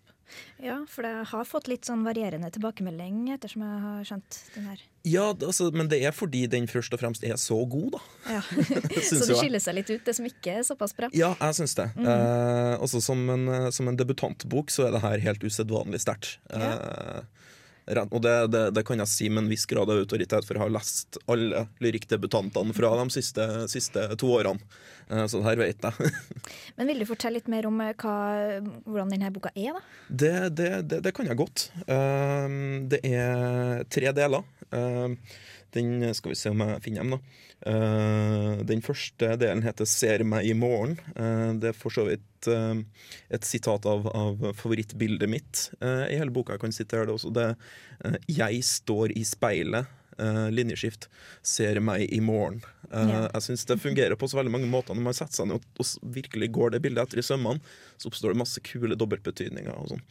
Ja, 0.62 0.80
for 0.90 1.06
det 1.06 1.12
har 1.30 1.45
fått 1.49 1.68
litt 1.71 1.87
sånn 1.88 2.02
varierende 2.06 2.49
tilbakemelding 2.54 3.28
ettersom 3.35 3.62
jeg 3.66 3.83
har 3.85 4.04
skjønt 4.09 4.38
den 4.56 4.66
her. 4.71 4.83
Ja, 5.06 5.26
altså, 5.35 5.68
men 5.71 5.88
det 5.92 6.00
er 6.02 6.14
fordi 6.16 6.45
den 6.50 6.66
først 6.71 6.95
og 6.97 7.00
fremst 7.02 7.25
er 7.26 7.38
så 7.38 7.59
god, 7.71 7.97
da. 7.99 8.02
Ja. 8.38 8.42
Så 9.06 9.21
det 9.28 9.38
skiller 9.38 9.62
seg 9.62 9.78
litt 9.78 9.92
ut, 9.92 10.02
det 10.09 10.16
som 10.18 10.26
ikke 10.26 10.59
er 10.59 10.66
såpass 10.66 10.97
bra. 10.99 11.11
Ja, 11.14 11.35
jeg 11.40 11.59
syns 11.61 11.76
det. 11.78 11.88
Mm. 11.95 12.09
Eh, 12.11 12.75
også 12.83 13.02
som 13.04 13.23
en, 13.37 13.47
eh, 13.52 13.71
som 13.76 13.88
en 13.90 13.99
debutantbok 14.00 14.73
så 14.75 14.88
er 14.88 14.97
det 14.97 15.04
her 15.06 15.23
helt 15.28 15.47
usedvanlig 15.47 16.02
sterkt. 16.02 16.37
Eh, 16.50 16.61
rett- 16.66 17.33
og 17.87 18.19
det, 18.23 18.35
det, 18.50 18.64
det 18.75 18.83
kan 18.87 18.99
jeg 18.99 19.11
si 19.11 19.28
med 19.31 19.45
en 19.45 19.50
viss 19.50 19.66
grad 19.71 19.90
av 19.93 20.00
autoritet, 20.02 20.43
for 20.43 20.59
jeg 20.59 20.64
har 20.64 20.75
lest 20.75 21.19
alle 21.31 21.66
lyrikkdebutantene 21.85 22.75
fra 22.75 22.90
de 22.99 23.07
siste, 23.14 23.47
siste 23.71 24.09
to 24.19 24.33
årene. 24.35 24.59
Eh, 25.07 25.26
så 25.31 25.38
det 25.38 25.47
her 25.47 25.61
vet 25.61 25.87
jeg. 25.87 26.11
Men 26.78 26.90
vil 26.90 27.05
du 27.05 27.07
fortelle 27.07 27.38
litt 27.38 27.50
mer 27.52 27.69
om 27.69 27.78
eh, 27.85 27.95
hva, 27.95 28.16
hvordan 28.88 29.12
denne 29.14 29.31
boka 29.35 29.52
er, 29.55 29.78
da? 29.78 29.85
Det, 30.09 30.90
det, 31.05 31.14
kan 31.14 31.31
jeg 31.31 31.38
godt. 31.38 31.69
Eh, 31.87 32.57
det 32.90 33.02
er 33.07 33.87
tre 33.87 34.14
deler. 34.16 34.47
Den 35.76 36.14
skal 36.16 36.33
vi 36.33 36.38
se 36.38 36.50
om 36.50 36.62
jeg 36.64 36.83
finner 36.83 37.05
dem, 37.05 37.14
da. 37.14 37.55
Eh, 37.66 38.62
den 38.66 38.82
første 38.85 39.32
delen 39.40 39.64
heter 39.66 39.87
'Ser 39.87 40.25
meg 40.25 40.46
i 40.46 40.54
morgen'. 40.54 40.99
Eh, 41.16 41.52
det 41.58 41.73
er 41.73 41.76
for 41.76 41.90
så 41.90 42.06
vidt 42.06 42.46
eh, 42.46 42.82
et 43.30 43.44
sitat 43.44 43.87
av, 43.87 44.06
av 44.06 44.54
favorittbildet 44.54 45.28
mitt 45.28 45.70
i 45.82 46.14
hele 46.14 46.30
boka. 46.30 46.54
Jeg 46.54 46.61
kan 46.61 46.73
sitere 46.73 47.06
det 47.06 47.14
også. 47.14 47.32
Det 47.32 47.56
er 48.04 48.18
'Jeg 48.28 48.62
står 48.62 49.16
i 49.16 49.25
speilet'. 49.25 49.87
linjeskift. 50.16 51.08
'Ser 51.42 51.78
meg 51.80 52.08
i 52.11 52.20
morgen'. 52.20 52.62
Ja. 52.90 53.28
Jeg 53.35 53.42
syns 53.42 53.66
det 53.66 53.82
fungerer 53.82 54.16
på 54.16 54.26
så 54.26 54.38
veldig 54.38 54.50
mange 54.50 54.70
måter. 54.70 54.94
Når 54.94 55.02
man 55.02 55.12
setter 55.12 55.35
seg 55.35 55.46
ned 55.49 55.56
og, 55.56 55.62
og 55.78 55.87
virkelig 56.14 56.52
går 56.52 56.70
det 56.70 56.80
bildet 56.80 57.02
etter 57.02 57.18
i 57.18 57.23
sømmene, 57.23 57.61
så 57.99 58.08
oppstår 58.08 58.32
det 58.32 58.38
masse 58.38 58.61
kule 58.61 58.96
dobbeltbetydninger. 58.96 59.76
og 59.76 59.88
sånn. 59.88 60.02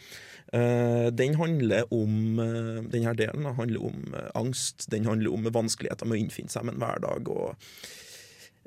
Eh, 0.55 1.07
den 1.11 1.35
handler 1.35 1.89
om 1.93 2.39
uh, 2.39 2.79
denne 2.87 3.13
delen 3.19 3.47
handler 3.57 3.89
om 3.89 4.15
eh, 4.15 4.31
angst. 4.39 4.87
Den 4.91 5.07
handler 5.09 5.33
om 5.35 5.49
vanskeligheter 5.51 6.07
med 6.07 6.19
å 6.19 6.21
innfinne 6.23 6.53
seg 6.53 6.67
med 6.67 6.77
en 6.77 6.85
hverdag. 6.85 7.31
og 7.33 7.55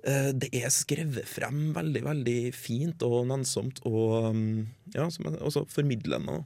eh, 0.04 0.30
det 0.36 0.50
er 0.52 0.68
skrevet 0.74 1.28
frem 1.28 1.70
veldig 1.76 2.04
veldig 2.04 2.38
fint 2.56 3.06
og 3.06 3.30
nennsomt 3.30 3.80
og 3.88 4.34
um, 4.34 4.66
ja, 4.94 5.08
også 5.08 5.64
formidlende. 5.72 6.42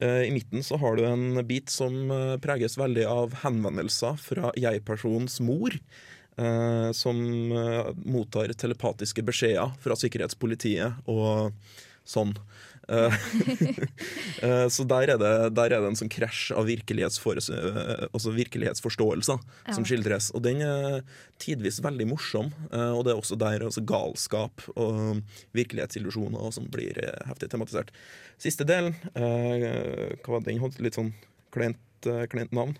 Eh, 0.00 0.26
I 0.28 0.34
midten 0.34 0.62
så 0.62 0.76
har 0.76 0.96
du 0.96 1.06
en 1.08 1.40
bit 1.46 1.72
som 1.72 2.10
eh, 2.10 2.36
preges 2.42 2.76
veldig 2.76 3.06
av 3.08 3.40
henvendelser 3.46 4.20
fra 4.20 4.52
jeg-persons 4.58 5.40
mor. 5.44 5.80
Uh, 6.36 6.92
som 6.92 7.16
uh, 7.48 7.94
mottar 8.04 8.50
telepatiske 8.60 9.22
beskjeder 9.24 9.70
fra 9.80 9.94
sikkerhetspolitiet 9.96 11.06
og 11.08 11.54
sånn. 12.04 12.34
Eh, 12.88 13.14
eh, 14.46 14.66
så 14.70 14.84
der 14.86 15.14
er, 15.14 15.18
det, 15.18 15.32
der 15.56 15.72
er 15.74 15.82
det 15.82 15.90
en 15.90 15.98
sånn 15.98 16.12
krasj 16.12 16.52
av 16.56 16.68
eh, 17.56 18.06
altså 18.12 18.34
virkelighetsforståelser 18.36 19.40
Ja. 19.66 19.74
som 19.74 19.86
skildres. 19.88 20.30
Og 20.36 20.44
den 20.46 20.62
er 20.62 21.02
tidvis 21.42 21.80
veldig 21.84 22.06
morsom, 22.08 22.52
og 22.70 23.02
det 23.04 23.12
er 23.12 23.18
også 23.18 23.36
der 23.36 23.64
altså 23.66 23.82
galskap 23.84 24.62
og 24.76 25.20
virkelighetsillusjoner 25.56 26.52
som 26.54 26.68
blir 26.72 26.96
eh, 27.02 27.26
heftig 27.28 27.50
tematisert. 27.52 27.90
Siste 28.38 28.66
eh, 29.14 30.14
hva 30.22 30.36
var 30.36 30.46
den? 30.46 30.62
Litt 30.82 30.98
sånn 30.98 31.12
kleint, 31.54 31.80
eh, 32.06 32.26
kleint 32.32 32.52
navn. 32.56 32.76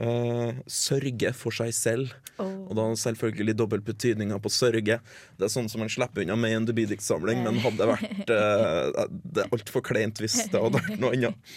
Uh, 0.00 0.52
sørge 0.70 1.30
for 1.36 1.54
seg 1.54 1.72
selv. 1.76 2.14
Og 2.40 2.72
da 2.78 2.86
selvfølgelig 2.98 3.54
dobbelt 3.58 3.84
betydninger 3.86 4.40
på 4.42 4.50
sørge. 4.52 4.98
Det 5.38 5.46
er 5.46 5.52
sånn 5.52 5.68
som 5.70 5.82
man 5.84 5.92
slipper 5.92 6.24
unna 6.24 6.36
med 6.40 6.56
en 6.56 6.68
debutdiktsamling, 6.70 7.42
men 7.46 7.60
hadde 7.64 7.88
vært 7.92 8.32
uh, 8.34 9.06
Det 9.34 9.44
er 9.44 9.50
altfor 9.54 9.84
kleint 9.86 10.18
hvis 10.22 10.40
det 10.50 10.58
hadde 10.60 10.80
vært 10.80 11.00
noe 11.02 11.14
annet. 11.16 11.50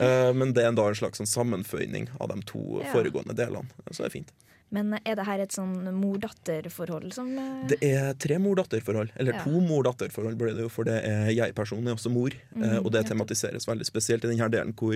Uh, 0.00 0.30
men 0.36 0.54
det 0.56 0.64
er 0.66 0.76
da 0.76 0.88
en 0.90 0.98
slags 0.98 1.20
sånn 1.22 1.30
sammenføyning 1.30 2.10
av 2.20 2.32
de 2.34 2.40
to 2.48 2.62
Ja. 2.80 2.90
foregående 2.94 3.34
delene. 3.36 3.68
Så 3.90 4.02
det 4.04 4.08
er 4.10 4.16
fint. 4.20 4.32
Men 4.70 4.92
er 5.02 5.16
det 5.18 5.24
her 5.26 5.40
et 5.42 5.50
sånn 5.50 5.72
mor-datter-forhold 5.98 7.10
som 7.16 7.30
eh, 7.38 7.64
Det 7.72 7.78
er 7.82 8.12
tre 8.22 8.36
mor-datter-forhold. 8.38 9.10
Eller 9.18 9.34
Ja. 9.34 9.42
to 9.42 9.60
mor-datter-forhold 9.66 10.36
blir 10.38 10.54
det 10.54 10.62
jo, 10.62 10.68
for 10.70 10.84
det 10.86 11.00
er 11.04 11.30
jeg-personen 11.34 11.88
er 11.90 11.96
også 11.98 12.12
mor. 12.14 12.30
eh, 12.30 12.58
Mhm, 12.60 12.84
og 12.86 12.92
det 12.92 13.06
tematiseres 13.06 13.66
veldig 13.66 13.84
spesielt 13.88 14.24
i 14.24 14.28
denne 14.30 14.48
delen 14.48 14.72
hvor 14.72 14.94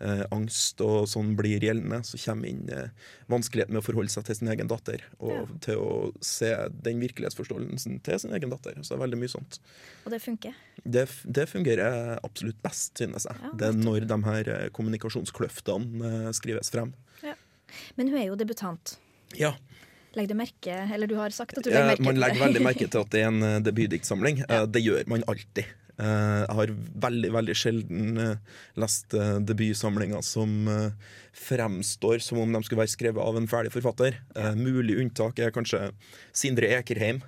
eh, 0.00 0.20
eh, 0.20 0.24
angst 0.34 0.80
og 0.84 1.06
sånn 1.10 1.34
blir 1.38 1.60
gjeldende. 1.62 2.00
Så 2.06 2.18
kommer 2.22 2.48
inn 2.50 2.68
eh, 2.72 2.88
vanskeligheten 3.30 3.74
med 3.76 3.82
å 3.82 3.86
forholde 3.86 4.10
seg 4.12 4.24
til 4.28 4.38
sin 4.40 4.48
egen 4.52 4.70
datter, 4.70 5.04
og 5.20 5.32
Ja. 5.34 5.44
til 5.60 5.76
å 5.76 6.12
se 6.24 6.50
den 6.82 7.00
virkelighetsforståelsen 7.00 8.00
til 8.02 8.18
sin 8.18 8.32
egen 8.32 8.50
datter. 8.50 8.74
Så 8.82 8.94
det 8.94 8.98
er 8.98 9.04
veldig 9.06 9.20
mye 9.20 9.32
sånt. 9.32 9.60
Og 10.04 10.10
det 10.12 10.22
funker? 10.22 10.54
Det, 10.84 11.06
det 11.24 11.48
fungerer 11.48 12.18
absolutt 12.24 12.60
best, 12.62 12.96
synes 12.98 13.26
jeg. 13.28 13.36
Ja, 13.42 13.52
det 13.54 13.68
er 13.68 13.72
når 13.78 14.06
de 14.08 14.20
her 14.24 14.48
eh, 14.48 14.68
kommunikasjonskløftene 14.70 16.14
eh, 16.28 16.32
skrives 16.32 16.70
frem. 16.70 16.94
Men 17.94 18.08
hun 18.10 18.18
er 18.18 18.26
jo 18.26 18.34
debutant. 18.34 18.96
Ja, 19.38 19.54
Legger 20.16 20.32
du 20.32 20.38
merke 20.40 20.74
Eller 20.90 21.06
du 21.06 21.14
har 21.14 21.30
sagt 21.30 21.54
at 21.58 21.62
du 21.62 21.70
legger 21.70 21.92
merke 21.92 22.02
man 22.02 22.16
legger 22.18 22.40
veldig 22.42 22.62
merke 22.64 22.88
til 22.90 23.04
at 23.04 23.12
det 23.12 23.20
er 23.22 23.28
en 23.30 23.42
eh, 23.46 23.58
debutdiktsamling. 23.62 24.40
Ja. 24.50 24.64
Det 24.66 24.82
gjør 24.82 25.06
man 25.06 25.22
alltid. 25.30 25.68
Eh, 26.00 26.42
Jeg 26.46 26.56
har 26.56 26.72
veldig 27.04 27.30
veldig 27.34 27.56
sjelden 27.58 28.20
eh, 28.20 28.60
lest 28.80 29.14
eh, 29.16 29.36
debutsamlinger 29.44 30.22
som 30.24 30.68
fremstår 31.36 32.22
som 32.24 32.40
om 32.42 32.54
de 32.54 32.62
skulle 32.64 32.82
være 32.82 32.94
skrevet 32.94 33.22
av 33.22 33.36
en 33.38 33.48
ferdig 33.48 33.72
forfatter. 33.74 34.16
Mulig 34.58 34.96
unntak 34.98 35.38
er 35.38 35.52
kanskje 35.54 35.92
Sindre 36.36 36.68
Ekerheim 36.74 37.20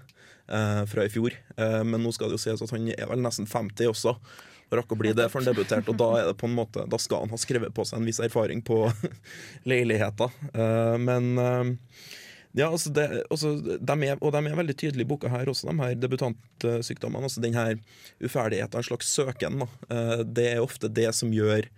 fra 0.90 1.04
i 1.06 1.12
fjor. 1.12 1.36
Men 1.56 2.02
nå 2.02 2.10
skal 2.12 2.28
det 2.28 2.36
jo 2.36 2.42
sies 2.42 2.64
at 2.64 2.72
han 2.74 2.90
er 2.92 3.06
vel 3.08 3.22
nesten 3.22 3.46
50 3.48 3.88
også. 3.92 4.16
Og 4.68 4.74
rakk 4.76 4.92
å 4.92 4.98
bli 4.98 5.14
det 5.16 5.28
for 5.30 5.38
han 5.38 5.48
debuterte, 5.48 5.94
og 5.94 6.00
da, 6.00 6.08
er 6.18 6.28
det 6.28 6.36
på 6.40 6.50
en 6.50 6.56
måte, 6.58 6.84
da 6.90 6.98
skal 7.00 7.22
han 7.22 7.32
ha 7.32 7.38
skrevet 7.40 7.72
på 7.72 7.86
seg 7.86 8.00
en 8.00 8.10
viss 8.10 8.20
erfaring 8.26 8.60
på 8.66 8.82
leiligheter. 9.70 10.34
Men 11.00 11.30
ja, 12.54 12.66
altså 12.68 12.90
det, 12.92 13.06
altså 13.30 13.54
de 13.62 13.94
er, 14.06 14.18
og 14.20 14.32
de 14.34 14.40
er 14.50 14.56
veldig 14.58 14.74
tydelige 14.76 15.06
i 15.06 15.08
boka 15.08 15.28
her 15.32 15.48
også, 15.48 15.70
de 15.70 15.76
her 15.80 15.94
debutantsykdommene. 15.96 17.24
Altså 17.28 17.40
den 17.40 17.54
her 17.56 17.76
uferdigheten, 18.20 18.76
en 18.82 18.88
slags 18.90 19.08
søken. 19.08 19.62
Da. 19.62 19.68
Eh, 19.88 20.22
Det 20.24 20.46
er 20.52 20.60
ofte 20.64 20.88
det 20.92 21.08
som 21.16 21.32
gjør 21.32 21.68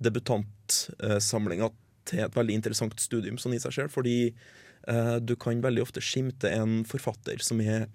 debutantsamlinga 0.00 1.70
til 2.08 2.22
et 2.24 2.36
veldig 2.36 2.54
interessant 2.56 3.00
studium 3.02 3.38
sånn 3.40 3.56
i 3.56 3.62
seg 3.62 3.74
selv. 3.74 3.92
Fordi 3.94 4.18
eh, 4.88 5.16
du 5.20 5.34
kan 5.40 5.62
veldig 5.64 5.82
ofte 5.84 6.02
skimte 6.04 6.50
en 6.54 6.82
forfatter 6.88 7.42
som 7.44 7.60
er 7.64 7.88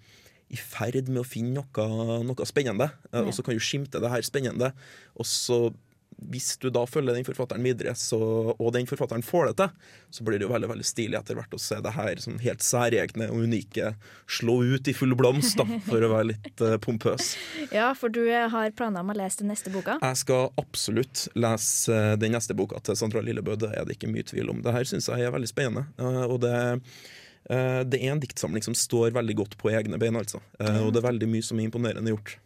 i 0.54 0.58
ferd 0.60 1.08
med 1.10 1.24
å 1.24 1.26
finne 1.26 1.56
noe, 1.64 2.20
noe 2.28 2.46
spennende. 2.50 2.92
Eh, 3.12 3.20
Ja. 3.22 3.26
Og 3.28 3.34
så 3.34 3.44
kan 3.46 3.56
du 3.58 3.64
skimte 3.64 4.02
det 4.02 4.12
her 4.12 4.22
spennende, 4.26 4.74
og 5.16 5.26
så 5.26 5.74
hvis 6.32 6.54
du 6.62 6.70
da 6.74 6.84
følger 6.90 7.18
den 7.18 7.26
forfatteren 7.28 7.66
videre, 7.66 7.94
så, 7.98 8.20
og 8.54 8.70
den 8.76 8.88
forfatteren 8.90 9.24
får 9.26 9.50
det 9.50 9.56
til, 9.60 9.90
så 10.14 10.26
blir 10.26 10.40
det 10.40 10.48
jo 10.48 10.54
veldig 10.54 10.70
veldig 10.72 10.88
stilig 10.88 11.18
etter 11.20 11.38
hvert 11.38 11.56
å 11.56 11.62
se 11.62 11.80
det 11.84 11.94
her 11.96 12.22
sånn 12.22 12.40
helt 12.44 12.64
særegne 12.66 13.30
og 13.34 13.46
unike 13.48 13.94
slå 14.32 14.60
ut 14.76 14.90
i 14.90 14.96
full 14.96 15.16
blomst, 15.20 15.58
da, 15.60 15.68
for 15.88 16.06
å 16.06 16.12
være 16.14 16.30
litt 16.34 16.64
uh, 16.64 16.78
pompøs. 16.84 17.34
Ja, 17.74 17.90
for 17.98 18.12
du 18.14 18.22
eh, 18.28 18.46
har 18.52 18.74
planer 18.78 19.02
om 19.02 19.10
å 19.10 19.16
lese 19.18 19.42
den 19.42 19.50
neste 19.50 19.72
boka. 19.74 19.96
Jeg 20.02 20.20
skal 20.20 20.52
absolutt 20.62 21.26
lese 21.34 21.96
eh, 21.96 22.14
den 22.20 22.36
neste 22.36 22.54
boka 22.58 22.78
til 22.86 22.98
Sandra 23.00 23.24
Lillebø, 23.26 23.56
det 23.60 23.72
er 23.74 23.88
det 23.88 23.98
ikke 23.98 24.12
mye 24.12 24.26
tvil 24.28 24.52
om. 24.54 24.62
Det 24.66 24.74
her 24.76 24.86
syns 24.88 25.10
jeg 25.10 25.26
er 25.26 25.34
veldig 25.34 25.50
spennende. 25.50 25.88
Uh, 25.98 26.26
og 26.28 26.40
det, 26.44 26.54
det 27.90 28.00
er 28.00 28.14
en 28.14 28.22
diktsamling 28.22 28.64
som 28.66 28.76
står 28.78 29.16
veldig 29.16 29.36
godt 29.42 29.58
på 29.60 29.72
egne 29.74 29.98
bein, 30.00 30.16
altså. 30.20 30.40
Og 30.60 30.94
det 30.94 31.02
er 31.02 31.10
veldig 31.10 31.28
mye 31.34 31.46
som 31.46 31.60
er 31.60 31.68
imponerende 31.68 32.14
gjort. 32.14 32.38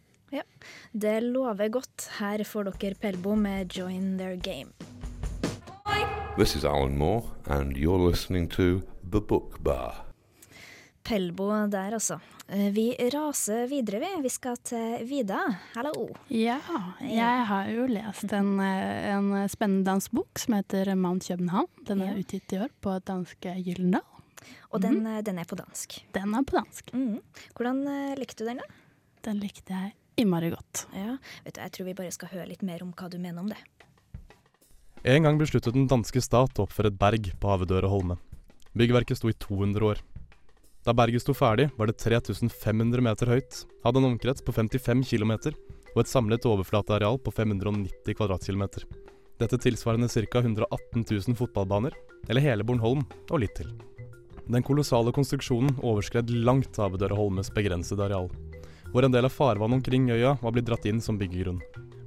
Det 0.92 1.20
lover 1.22 1.68
godt. 1.72 2.08
Her 2.18 2.44
får 2.44 2.72
dere 2.78 2.94
Pelbo 2.94 3.34
med 3.34 3.72
'Join 3.72 4.18
Their 4.18 4.36
Game'. 4.36 4.72
This 6.38 6.56
is 6.56 6.64
Alan 6.64 6.96
Moore, 6.98 7.24
and 7.46 7.76
you're 7.76 8.10
listening 8.10 8.48
to 8.48 8.80
The 9.12 9.20
Book 9.20 9.58
Bar. 9.64 10.04
Pelbo 11.04 11.66
der, 11.66 11.92
altså. 11.94 12.18
Eh, 12.48 12.70
Vi 12.74 12.94
raser 13.14 13.66
videre, 13.68 14.00
vi. 14.00 14.22
Vi 14.22 14.28
skal 14.28 14.56
til 14.56 15.06
Vida. 15.08 15.38
Hallo. 15.74 16.08
Ja, 16.30 16.58
jeg 17.00 17.46
har 17.46 17.68
jo 17.70 17.86
lest 17.86 18.32
en, 18.32 18.60
eh, 18.60 19.16
en 19.16 19.48
spennende 19.48 19.84
dansk 19.90 20.12
bok 20.12 20.38
som 20.38 20.54
heter 20.54 20.94
Mount 20.94 21.24
København. 21.28 21.66
Den 21.86 22.00
er 22.02 22.12
Ja. 22.14 22.18
utgitt 22.18 22.52
i 22.52 22.58
år 22.58 22.68
på 22.80 22.98
danske 23.04 23.54
Gyldendal. 23.64 24.02
Og 24.70 24.82
den, 24.82 25.02
mm. 25.02 25.24
den 25.24 25.38
er 25.38 25.44
på 25.44 25.56
dansk. 25.56 26.04
Den 26.14 26.34
er 26.34 26.42
på 26.42 26.56
dansk. 26.56 26.92
Mm. 26.94 27.20
Hvordan 27.56 27.86
eh, 27.88 28.14
likte 28.18 28.44
du 28.44 28.48
den, 28.48 28.58
da? 28.58 28.64
Den 29.24 29.36
likte 29.40 29.72
jeg 29.72 29.92
innmari 30.18 30.50
godt. 30.52 30.86
Ja, 30.96 31.16
vet 31.44 31.56
du, 31.56 31.60
Jeg 31.60 31.74
tror 31.74 31.88
vi 31.88 31.96
bare 31.98 32.14
skal 32.14 32.32
høre 32.34 32.48
litt 32.50 32.64
mer 32.66 32.82
om 32.82 32.92
hva 32.92 33.08
du 33.10 33.18
mener 33.18 33.42
om 33.42 33.50
det. 33.50 33.58
En 35.06 35.22
gang 35.22 35.38
besluttet 35.38 35.74
den 35.74 35.86
danske 35.86 36.20
stat 36.20 36.58
å 36.58 36.66
oppføre 36.66 36.90
et 36.90 36.98
berg 36.98 37.30
på 37.38 37.50
Havedøre 37.52 37.90
Holme. 37.90 38.18
Byggverket 38.74 39.20
sto 39.20 39.30
i 39.30 39.36
200 39.38 39.86
år. 39.86 40.02
Da 40.84 40.94
berget 40.94 41.22
sto 41.22 41.34
ferdig, 41.34 41.68
var 41.76 41.90
det 41.90 41.98
3500 42.00 43.02
meter 43.04 43.30
høyt, 43.30 43.64
hadde 43.84 44.00
en 44.00 44.08
omkrets 44.12 44.42
på 44.42 44.54
55 44.56 45.04
km 45.10 45.32
og 45.94 46.02
et 46.02 46.10
samlet 46.10 46.46
overflateareal 46.46 47.18
på 47.22 47.32
590 47.34 48.16
kvadratkilometer. 48.18 48.84
Dette 49.38 49.58
tilsvarende 49.62 50.08
ca. 50.08 50.40
118 50.42 51.04
000 51.04 51.38
fotballbaner, 51.38 51.94
eller 52.28 52.42
hele 52.42 52.66
Bornholm 52.66 53.04
og 53.30 53.42
litt 53.42 53.54
til. 53.58 53.70
Den 54.48 54.64
kolossale 54.64 55.12
konstruksjonen 55.12 55.76
overskred 55.84 56.30
langt 56.30 56.78
Havedøre 56.80 57.18
Holmes 57.18 57.50
begrensede 57.54 58.06
areal, 58.06 58.30
hvor 58.92 59.04
en 59.04 59.12
del 59.14 59.28
av 59.28 59.34
farvannet 59.34 59.80
omkring 59.80 60.10
øya 60.10 60.36
var 60.42 60.54
blitt 60.54 60.68
dratt 60.68 60.86
inn 60.88 61.00
som 61.00 61.18
byggegrunn. 61.20 61.60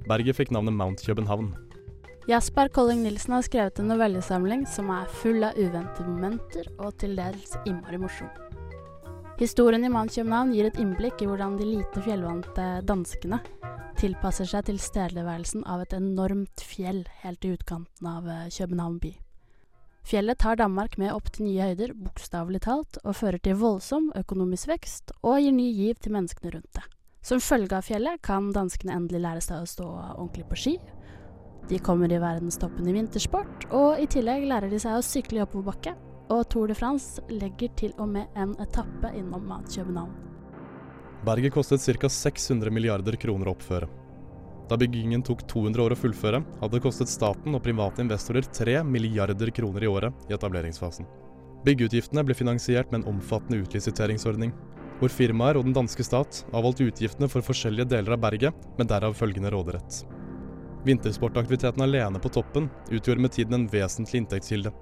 Berget 0.08 0.38
fikk 0.38 0.50
navnet 0.54 0.74
Mount 0.74 1.04
København. 1.06 1.52
Jasper 2.30 2.68
Colling 2.68 3.02
Nilsen 3.02 3.34
har 3.34 3.42
skrevet 3.42 3.80
en 3.82 3.90
novellesamling 3.90 4.66
som 4.70 4.90
er 4.94 5.10
full 5.22 5.42
av 5.42 5.58
uventede 5.58 6.06
momenter 6.06 6.68
og 6.78 6.94
til 7.02 7.16
dels 7.18 7.56
innmari 7.66 7.98
morsom. 7.98 8.30
Historien 9.40 9.84
i 9.84 9.90
Mount 9.90 10.14
København 10.14 10.52
gir 10.54 10.68
et 10.68 10.78
innblikk 10.78 11.22
i 11.22 11.26
hvordan 11.26 11.58
de 11.58 11.66
lite 11.66 12.04
fjellvante 12.04 12.68
danskene 12.86 13.40
tilpasser 13.98 14.48
seg 14.48 14.66
tilstedeværelsen 14.66 15.66
av 15.68 15.82
et 15.84 15.94
enormt 15.98 16.62
fjell 16.66 17.04
helt 17.22 17.44
i 17.46 17.52
utkanten 17.56 18.08
av 18.08 18.26
eh, 18.30 18.48
København 18.50 18.98
by. 19.02 19.12
Fjellet 20.02 20.38
tar 20.38 20.58
Danmark 20.58 20.96
med 20.98 21.12
opp 21.14 21.30
til 21.30 21.46
nye 21.46 21.68
høyder, 21.70 21.92
bokstavelig 21.94 22.64
talt, 22.64 22.98
og 23.04 23.14
fører 23.16 23.38
til 23.42 23.58
voldsom 23.60 24.10
økonomisk 24.18 24.72
vekst 24.72 25.14
og 25.22 25.38
gir 25.38 25.54
ny 25.54 25.68
giv 25.70 26.00
til 26.02 26.16
menneskene 26.16 26.56
rundt 26.56 26.72
det. 26.74 26.84
Som 27.22 27.38
følge 27.38 27.78
av 27.78 27.86
fjellet 27.86 28.18
kan 28.26 28.50
danskene 28.54 28.96
endelig 28.98 29.22
lære 29.22 29.44
seg 29.44 29.62
å 29.62 29.70
stå 29.70 29.86
ordentlig 30.16 30.48
på 30.50 30.58
ski. 30.58 30.74
De 31.70 31.78
kommer 31.78 32.10
i 32.10 32.18
verdenstoppen 32.18 32.88
i 32.90 32.96
vintersport, 32.96 33.68
og 33.70 34.02
i 34.02 34.08
tillegg 34.10 34.48
lærer 34.50 34.72
de 34.72 34.82
seg 34.82 34.98
å 34.98 35.06
sykle 35.06 35.38
i 35.38 35.44
oppoverbakke. 35.44 35.94
Og 36.34 36.46
Tour 36.50 36.70
de 36.70 36.74
France 36.74 37.22
legger 37.30 37.70
til 37.78 37.94
og 38.00 38.10
med 38.10 38.34
en 38.34 38.56
etappe 38.62 39.12
innom 39.14 39.46
København. 39.70 40.14
Berget 41.22 41.54
kostet 41.54 41.84
ca. 42.00 42.08
600 42.08 42.72
milliarder 42.74 43.14
kroner 43.14 43.46
å 43.46 43.54
oppføre. 43.54 44.01
Da 44.72 44.78
byggingen 44.80 45.20
tok 45.20 45.42
200 45.50 45.82
år 45.84 45.92
å 45.92 45.96
fullføre, 46.00 46.38
hadde 46.62 46.78
det 46.78 46.80
kostet 46.80 47.10
staten 47.12 47.52
og 47.52 47.60
private 47.60 48.00
investorer 48.00 48.46
3 48.56 48.78
milliarder 48.88 49.50
kroner 49.52 49.84
i 49.84 49.90
året 49.90 50.30
i 50.30 50.32
etableringsfasen. 50.32 51.04
Byggeutgiftene 51.66 52.24
ble 52.24 52.32
finansiert 52.38 52.88
med 52.88 53.02
en 53.02 53.10
omfattende 53.12 53.60
utlisiteringsordning, 53.66 54.54
hvor 54.96 55.12
firmaer 55.12 55.58
og 55.60 55.66
den 55.66 55.76
danske 55.76 56.06
stat 56.08 56.40
avholdt 56.56 56.80
utgiftene 56.86 57.28
for 57.28 57.44
forskjellige 57.44 57.90
deler 57.92 58.16
av 58.16 58.22
berget, 58.24 58.64
med 58.78 58.88
derav 58.88 59.12
følgende 59.18 59.52
råderett. 59.52 60.06
Vintersportaktiviteten 60.88 61.84
alene 61.84 62.24
på 62.24 62.32
toppen 62.32 62.70
utgjorde 62.88 63.26
med 63.26 63.36
tiden 63.36 63.58
en 63.58 63.68
vesentlig 63.68 64.22
inntektskilde. 64.22 64.72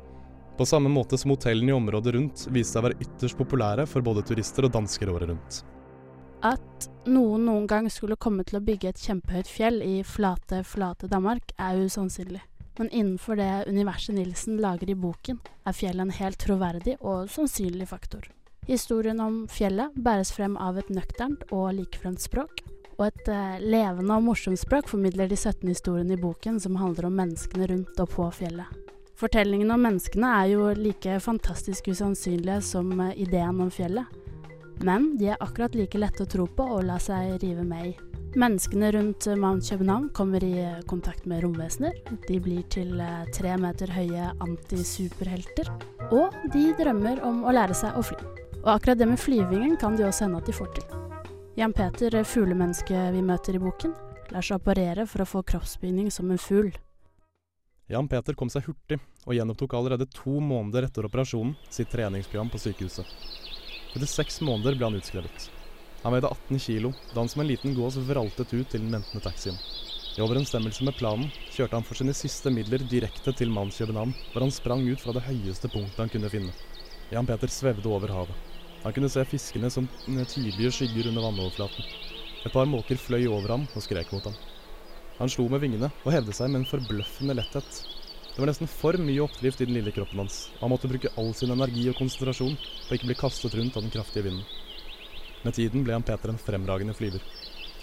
På 0.54 0.70
samme 0.70 0.92
måte 0.92 1.18
som 1.18 1.34
hotellene 1.34 1.74
i 1.74 1.78
området 1.80 2.14
rundt 2.14 2.46
viste 2.54 2.76
seg 2.76 2.84
å 2.84 2.86
være 2.92 3.02
ytterst 3.08 3.42
populære 3.42 3.90
for 3.90 4.06
både 4.06 4.22
turister 4.30 4.70
og 4.70 4.76
dansker 4.78 5.10
året 5.10 5.34
rundt. 5.34 5.64
At 6.40 6.86
noen 7.04 7.42
noen 7.44 7.66
gang 7.68 7.90
skulle 7.92 8.16
komme 8.16 8.46
til 8.48 8.56
å 8.56 8.64
bygge 8.64 8.94
et 8.94 9.02
kjempehøyt 9.02 9.48
fjell 9.50 9.82
i 9.84 10.00
flate, 10.08 10.62
flate 10.64 11.08
Danmark, 11.10 11.52
er 11.60 11.82
usannsynlig. 11.84 12.40
Men 12.78 12.88
innenfor 12.88 13.36
det 13.36 13.68
universet 13.68 14.16
Nilsen 14.16 14.56
lager 14.62 14.88
i 14.88 14.96
boken, 14.96 15.40
er 15.68 15.76
fjellet 15.76 16.06
en 16.06 16.14
helt 16.16 16.40
troverdig 16.40 16.96
og 17.00 17.28
sannsynlig 17.28 17.90
faktor. 17.90 18.30
Historien 18.68 19.20
om 19.20 19.42
fjellet 19.52 19.92
bæres 20.00 20.32
frem 20.32 20.56
av 20.56 20.78
et 20.80 20.88
nøkternt 20.88 21.44
og 21.52 21.74
likefremt 21.76 22.24
språk, 22.24 22.62
og 22.96 23.06
et 23.10 23.28
eh, 23.32 23.60
levende 23.60 24.16
og 24.16 24.24
morsomt 24.24 24.60
språk 24.60 24.88
formidler 24.88 25.28
de 25.28 25.36
17 25.36 25.66
historiene 25.68 26.16
i 26.16 26.20
boken 26.20 26.56
som 26.60 26.80
handler 26.80 27.08
om 27.08 27.20
menneskene 27.20 27.68
rundt 27.68 28.00
og 28.00 28.12
på 28.16 28.30
fjellet. 28.36 28.68
Fortellingene 29.20 29.76
om 29.76 29.84
menneskene 29.84 30.32
er 30.40 30.52
jo 30.54 30.70
like 30.76 31.20
fantastisk 31.20 31.92
usannsynlige 31.92 32.62
som 32.64 32.92
eh, 32.96 33.16
ideen 33.26 33.60
om 33.60 33.72
fjellet, 33.72 34.08
men 34.84 35.16
de 35.18 35.32
er 35.32 35.42
akkurat 35.42 35.74
like 35.74 35.98
lette 35.98 36.24
å 36.24 36.30
tro 36.30 36.46
på 36.46 36.64
og 36.76 36.86
la 36.88 36.98
seg 37.02 37.36
rive 37.42 37.64
med 37.66 37.92
i. 37.92 37.92
Menneskene 38.38 38.92
rundt 38.94 39.26
eh, 39.26 39.36
Mount 39.36 39.66
København 39.66 40.08
kommer 40.14 40.44
i 40.44 40.52
eh, 40.62 40.80
kontakt 40.86 41.24
med 41.26 41.42
romvesener. 41.42 41.96
De 42.28 42.36
blir 42.40 42.62
til 42.70 43.00
eh, 43.02 43.24
tre 43.34 43.56
meter 43.58 43.90
høye 43.90 44.28
antisuperhelter. 44.44 45.66
Og 46.14 46.36
de 46.54 46.68
drømmer 46.78 47.24
om 47.26 47.42
å 47.42 47.54
lære 47.54 47.74
seg 47.74 47.98
å 47.98 48.04
fly. 48.06 48.20
Og 48.60 48.70
akkurat 48.76 49.00
det 49.00 49.08
med 49.10 49.18
flyvingen 49.18 49.74
kan 49.80 49.98
de 49.98 50.06
også 50.06 50.28
hende 50.28 50.38
at 50.38 50.46
de 50.46 50.54
får 50.54 50.70
til. 50.78 50.86
Jan 51.58 51.74
Peter, 51.74 52.20
fuglemennesket 52.22 53.10
vi 53.16 53.24
møter 53.26 53.58
i 53.58 53.62
boken, 53.62 53.96
lar 54.30 54.46
seg 54.46 54.62
operere 54.62 55.08
for 55.10 55.24
å 55.24 55.28
få 55.28 55.42
kroppsbygning 55.50 56.12
som 56.14 56.30
en 56.30 56.38
fugl. 56.38 56.70
Jan 57.90 58.06
Peter 58.06 58.36
kom 58.38 58.52
seg 58.52 58.68
hurtig, 58.68 59.00
og 59.26 59.34
gjenopptok 59.34 59.74
allerede 59.74 60.06
to 60.14 60.38
måneder 60.38 60.86
etter 60.86 61.10
operasjonen 61.10 61.56
sitt 61.66 61.90
treningsprogram 61.90 62.52
på 62.52 62.62
sykehuset. 62.62 63.49
Etter 63.90 64.06
seks 64.06 64.40
måneder 64.46 64.76
ble 64.78 64.86
han 64.86 64.98
utskrevet. 64.98 65.48
Han 66.04 66.14
veide 66.14 66.30
18 66.30 66.60
kilo 66.62 66.92
da 67.10 67.20
han 67.20 67.28
som 67.28 67.42
en 67.42 67.50
liten 67.50 67.74
gås 67.74 67.98
vraltet 68.08 68.52
ut 68.54 68.68
til 68.70 68.84
den 68.84 68.92
ventende 68.94 69.22
taxien. 69.24 69.58
I 70.18 70.22
overensstemmelse 70.24 70.84
med 70.86 70.96
planen 70.98 71.30
kjørte 71.50 71.78
han 71.78 71.86
for 71.86 71.98
sine 71.98 72.14
siste 72.16 72.50
midler 72.54 72.82
direkte 72.92 73.34
til 73.36 73.50
Mount 73.50 73.76
hvor 73.80 74.42
han 74.42 74.54
sprang 74.54 74.86
ut 74.88 75.02
fra 75.02 75.14
det 75.16 75.26
høyeste 75.26 75.68
punktet 75.68 76.02
han 76.02 76.12
kunne 76.12 76.30
finne. 76.30 76.54
Jan 77.10 77.26
Peter 77.26 77.50
svevde 77.50 77.90
over 77.90 78.12
havet. 78.14 78.36
Han 78.84 78.94
kunne 78.96 79.10
se 79.12 79.24
fiskene 79.28 79.70
som 79.70 79.88
tydelige 80.06 80.72
skygger 80.72 81.10
under 81.10 81.26
vannoverflaten. 81.26 81.84
Et 82.46 82.52
par 82.52 82.66
måker 82.70 82.96
fløy 82.96 83.26
over 83.28 83.52
ham 83.52 83.66
og 83.74 83.82
skrek 83.84 84.12
mot 84.14 84.24
ham. 84.24 84.36
Han 85.18 85.28
slo 85.28 85.48
med 85.52 85.60
vingene 85.60 85.90
og 86.04 86.14
hevde 86.14 86.32
seg 86.32 86.48
med 86.48 86.62
en 86.62 86.70
forbløffende 86.70 87.36
letthet. 87.36 87.82
Det 88.34 88.38
var 88.38 88.50
nesten 88.50 88.70
for 88.70 88.96
mye 89.00 89.24
oppdrift 89.24 89.60
i 89.60 89.66
den 89.68 89.76
lille 89.76 89.92
kroppen 89.92 90.22
hans. 90.22 90.48
og 90.56 90.64
Han 90.64 90.72
måtte 90.74 90.90
bruke 90.90 91.10
all 91.18 91.32
sin 91.34 91.50
energi 91.50 91.88
og 91.90 91.98
konsentrasjon 91.98 92.56
på 92.56 92.96
ikke 92.96 93.10
bli 93.10 93.18
kastet 93.18 93.56
rundt 93.58 93.76
av 93.76 93.84
den 93.84 93.92
kraftige 93.94 94.28
vinden. 94.28 94.44
Med 95.42 95.56
tiden 95.56 95.84
ble 95.84 95.96
han 95.96 96.06
Peter 96.06 96.30
en 96.30 96.38
fremragende 96.38 96.94
flyver. 96.94 97.22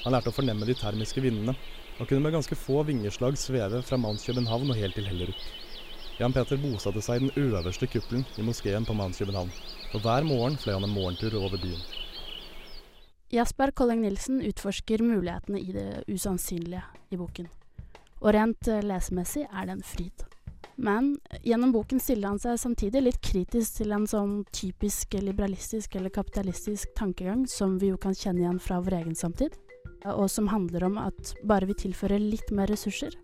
Han 0.03 0.13
lærte 0.13 0.31
å 0.31 0.36
fornemme 0.36 0.67
de 0.67 0.75
termiske 0.77 1.21
vindene, 1.23 1.55
og 1.97 2.07
kunne 2.07 2.21
med 2.21 2.36
ganske 2.36 2.55
få 2.55 2.83
vingeslag 2.86 3.38
sveve 3.41 3.81
fra 3.83 3.97
Mount 3.97 4.21
København 4.23 4.69
og 4.69 4.77
helt 4.77 4.95
til 4.95 5.07
Hellerup. 5.10 5.47
Jan 6.17 6.33
Peter 6.33 6.57
bosatte 6.62 7.01
seg 7.05 7.19
i 7.19 7.27
den 7.27 7.47
øverste 7.47 7.89
kuppelen 7.89 8.23
i 8.38 8.45
moskeen 8.45 8.86
på 8.86 8.95
Mount 8.97 9.17
København, 9.17 9.51
og 9.93 10.05
hver 10.05 10.25
morgen 10.25 10.57
fløy 10.62 10.75
han 10.77 10.86
en 10.86 10.93
morgentur 10.93 11.36
over 11.41 11.57
byen. 11.62 11.81
Jasper 13.33 13.73
Colling 13.75 14.05
Nilsen 14.05 14.39
utforsker 14.47 15.03
mulighetene 15.03 15.60
i 15.60 15.73
det 15.75 15.89
usannsynlige 16.07 16.86
i 17.12 17.19
boken. 17.19 17.49
Og 18.21 18.31
rent 18.33 18.69
eh, 18.71 18.86
lesemessig 18.86 19.43
er 19.49 19.67
det 19.67 19.75
en 19.75 19.86
fryd. 19.86 20.26
Men 20.77 21.15
gjennom 21.41 21.71
boken 21.73 21.99
stiller 21.99 22.29
han 22.29 22.41
seg 22.41 22.59
samtidig 22.61 23.01
litt 23.01 23.21
kritisk 23.25 23.79
til 23.79 23.95
en 23.95 24.05
sånn 24.09 24.43
typisk 24.53 25.15
liberalistisk 25.17 25.95
eller 25.97 26.13
kapitalistisk 26.13 26.91
tankegang 26.97 27.47
som 27.49 27.79
vi 27.81 27.89
jo 27.89 27.97
kan 28.01 28.13
kjenne 28.13 28.43
igjen 28.43 28.61
fra 28.61 28.77
vår 28.85 28.99
egen 28.99 29.17
samtid, 29.17 29.57
og 30.05 30.27
som 30.29 30.49
handler 30.51 30.85
om 30.85 30.99
at 31.01 31.33
bare 31.49 31.65
vi 31.69 31.79
tilfører 31.81 32.21
litt 32.21 32.53
mer 32.53 32.69
ressurser, 32.69 33.15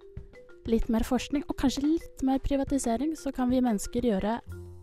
litt 0.66 0.90
mer 0.90 1.06
forskning 1.06 1.46
og 1.46 1.58
kanskje 1.60 1.86
litt 1.86 2.26
mer 2.26 2.42
privatisering, 2.42 3.14
så 3.20 3.32
kan 3.36 3.54
vi 3.54 3.62
mennesker 3.62 4.10
gjøre 4.10 4.40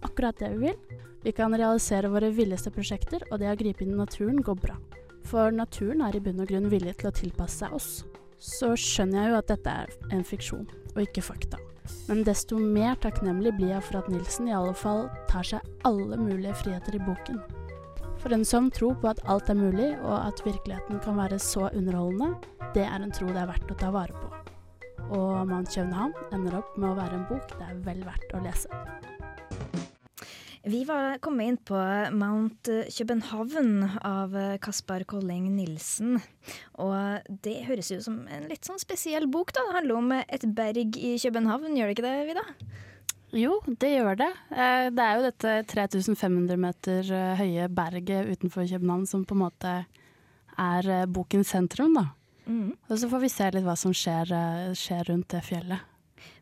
akkurat 0.07 0.39
det 0.39 0.53
vi 0.55 0.69
vil. 0.69 1.01
Vi 1.25 1.35
kan 1.37 1.53
realisere 1.53 2.09
våre 2.13 2.31
villeste 2.33 2.71
prosjekter, 2.73 3.27
og 3.31 3.43
det 3.43 3.51
å 3.51 3.59
gripe 3.59 3.85
inn 3.85 3.97
i 3.97 3.99
naturen 3.99 4.41
går 4.45 4.61
bra. 4.63 4.79
For 5.27 5.53
naturen 5.53 6.07
er 6.07 6.17
i 6.17 6.23
bunn 6.23 6.41
og 6.41 6.49
grunn 6.49 6.71
villig 6.73 6.97
til 7.01 7.11
å 7.11 7.17
tilpasse 7.17 7.65
seg 7.65 7.75
oss. 7.77 7.91
Så 8.41 8.73
skjønner 8.79 9.25
jeg 9.25 9.35
jo 9.35 9.41
at 9.43 9.51
dette 9.53 9.75
er 9.83 10.15
en 10.15 10.25
fiksjon, 10.25 10.65
og 10.95 11.03
ikke 11.03 11.27
fakta. 11.27 11.61
Men 12.09 12.25
desto 12.27 12.59
mer 12.59 12.99
takknemlig 13.03 13.55
blir 13.59 13.75
jeg 13.75 13.87
for 13.87 14.01
at 14.01 14.11
Nilsen 14.11 14.49
i 14.51 14.55
alle 14.57 14.75
fall 14.75 15.07
tar 15.31 15.47
seg 15.47 15.87
alle 15.87 16.19
mulige 16.19 16.57
friheter 16.63 16.99
i 16.99 17.03
boken. 17.07 17.39
For 18.21 18.35
en 18.37 18.45
sånn 18.45 18.69
tro 18.75 18.91
på 19.01 19.09
at 19.09 19.23
alt 19.33 19.49
er 19.49 19.57
mulig, 19.57 19.93
og 20.03 20.17
at 20.19 20.43
virkeligheten 20.45 21.01
kan 21.05 21.17
være 21.17 21.39
så 21.41 21.71
underholdende, 21.71 22.35
det 22.75 22.85
er 22.85 23.01
en 23.01 23.15
tro 23.15 23.31
det 23.31 23.41
er 23.41 23.49
verdt 23.49 23.73
å 23.73 23.79
ta 23.81 23.93
vare 23.95 24.17
på. 24.17 24.29
Og 25.17 25.47
Mount 25.49 25.73
København 25.73 26.13
ender 26.37 26.59
opp 26.61 26.77
med 26.77 26.91
å 26.93 26.99
være 26.99 27.17
en 27.17 27.29
bok 27.31 27.55
det 27.57 27.71
er 27.71 27.81
vel 27.87 28.05
verdt 28.07 28.37
å 28.37 28.43
lese. 28.45 28.83
Vi 30.61 30.83
var 30.85 31.17
kommet 31.25 31.49
inn 31.49 31.57
på 31.65 31.79
Mount 32.13 32.69
København 32.93 33.71
av 34.05 34.35
Kaspar 34.61 35.07
Kolling 35.09 35.47
Nilsen. 35.55 36.19
Og 36.77 37.33
det 37.47 37.63
høres 37.65 37.89
jo 37.95 38.01
som 38.05 38.19
en 38.29 38.45
litt 38.51 38.69
sånn 38.69 38.83
spesiell 38.83 39.25
bok, 39.33 39.55
da. 39.57 39.65
Det 39.65 39.77
handler 39.79 39.97
om 39.97 40.13
et 40.21 40.45
berg 40.45 41.01
i 41.01 41.15
København, 41.23 41.79
gjør 41.79 41.89
det 41.89 41.97
ikke 41.97 42.09
det, 42.11 42.15
Vida? 42.29 42.45
Jo, 43.37 43.61
det 43.79 43.93
gjør 43.93 44.17
det. 44.19 44.31
Eh, 44.51 44.89
det 44.91 45.05
er 45.05 45.19
jo 45.19 45.27
dette 45.29 45.53
3500 45.71 46.59
meter 46.59 47.11
eh, 47.15 47.35
høye 47.39 47.69
berget 47.71 48.31
utenfor 48.33 48.67
København 48.67 49.07
som 49.07 49.23
på 49.25 49.37
en 49.37 49.45
måte 49.45 49.75
er 50.59 50.89
eh, 50.91 51.07
bokens 51.07 51.53
sentrum, 51.55 51.95
da. 51.95 52.09
Mm. 52.51 52.73
Og 52.89 52.99
så 52.99 53.07
får 53.11 53.23
vi 53.23 53.31
se 53.31 53.51
litt 53.55 53.67
hva 53.67 53.77
som 53.79 53.95
skjer, 53.95 54.33
skjer 54.75 55.13
rundt 55.13 55.31
det 55.31 55.45
fjellet. 55.47 55.87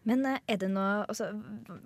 Men 0.08 0.24
eh, 0.26 0.38
er 0.48 0.60
det 0.62 0.70
noe 0.72 1.04
altså, 1.04 1.30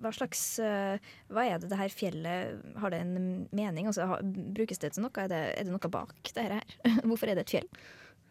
Hva 0.03 0.13
slags 0.15 0.43
eh, 0.63 1.11
Hva 1.33 1.47
er 1.47 1.59
det 1.59 1.71
det 1.71 1.79
her 1.79 1.91
fjellet 1.91 2.77
Har 2.79 2.93
det 2.93 3.01
en 3.03 3.17
mening? 3.51 3.89
Altså, 3.91 4.07
brukes 4.23 4.81
det 4.81 4.93
til 4.95 5.05
noe? 5.05 5.13
Er 5.19 5.31
det, 5.31 5.43
er 5.57 5.67
det 5.67 5.73
noe 5.73 5.91
bak 5.91 6.33
det 6.35 6.47
her? 6.47 6.77
Hvorfor 7.07 7.29
er 7.29 7.39
det 7.39 7.47
et 7.47 7.55
fjell? 7.57 7.69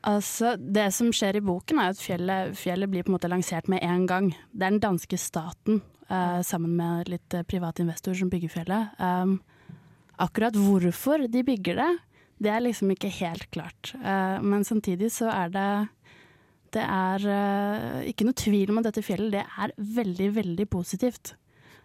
Altså, 0.03 0.57
Det 0.59 0.89
som 0.95 1.13
skjer 1.15 1.39
i 1.39 1.45
boken, 1.45 1.79
er 1.79 1.93
at 1.93 2.03
fjellet, 2.03 2.57
fjellet 2.59 2.91
blir 2.91 3.05
på 3.07 3.13
en 3.13 3.17
måte 3.17 3.31
lansert 3.31 3.69
med 3.71 3.85
en 3.87 4.07
gang. 4.11 4.33
Det 4.51 4.67
er 4.67 4.75
den 4.75 4.83
danske 4.83 5.19
staten, 5.21 5.79
eh, 6.11 6.41
sammen 6.43 6.75
med 6.75 7.13
litt 7.13 7.37
uh, 7.39 7.45
private 7.47 7.85
investorer, 7.85 8.19
som 8.19 8.33
bygger 8.33 8.51
fjellet. 8.51 8.97
Um, 8.99 9.37
akkurat 10.19 10.59
hvorfor 10.59 11.29
de 11.31 11.45
bygger 11.47 11.79
det, 11.79 11.91
det 12.43 12.51
er 12.51 12.65
liksom 12.65 12.91
ikke 12.91 13.13
helt 13.21 13.47
klart. 13.55 13.93
Uh, 14.03 14.43
men 14.43 14.67
samtidig 14.67 15.13
så 15.15 15.31
er 15.31 15.55
det 15.55 15.71
det 16.73 16.83
er 16.85 17.29
uh, 17.29 18.01
ikke 18.09 18.27
noe 18.27 18.39
tvil 18.39 18.73
om 18.73 18.81
at 18.81 18.91
dette 18.91 19.05
fjellet 19.05 19.35
det 19.35 19.45
er 19.45 19.77
veldig, 19.77 20.29
veldig 20.41 20.67
positivt. 20.73 21.35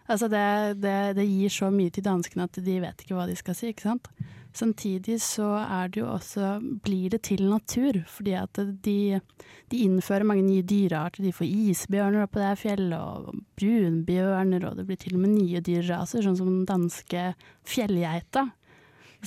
Altså 0.08 0.30
det, 0.32 0.80
det, 0.80 0.96
det 1.18 1.28
gir 1.28 1.52
så 1.52 1.68
mye 1.72 1.92
til 1.92 2.06
danskene 2.06 2.46
at 2.48 2.58
de 2.64 2.80
vet 2.80 3.04
ikke 3.04 3.16
hva 3.16 3.26
de 3.28 3.36
skal 3.36 3.56
si, 3.56 3.72
ikke 3.72 3.90
sant. 3.90 4.08
Samtidig 4.56 5.18
så 5.22 5.46
er 5.60 5.90
det 5.92 6.00
jo 6.00 6.06
også 6.08 6.56
blir 6.82 7.12
det 7.12 7.20
til 7.28 7.44
natur, 7.50 8.00
fordi 8.08 8.32
at 8.40 8.58
de, 8.84 9.20
de 9.70 9.82
innfører 9.84 10.26
mange 10.26 10.46
nye 10.46 10.64
dyrearter. 10.66 11.22
De 11.22 11.34
får 11.36 11.46
isbjørner 11.46 12.24
oppe 12.24 12.40
det 12.40 12.54
fjellet, 12.62 12.96
og 12.96 13.36
brunbjørner, 13.60 14.64
og 14.64 14.80
det 14.80 14.86
blir 14.88 14.98
til 14.98 15.18
og 15.18 15.22
med 15.26 15.36
nye 15.36 15.62
dyrraser, 15.64 16.24
sånn 16.24 16.38
som 16.40 16.48
den 16.48 16.64
danske 16.68 17.26
fjellgeita. 17.68 18.48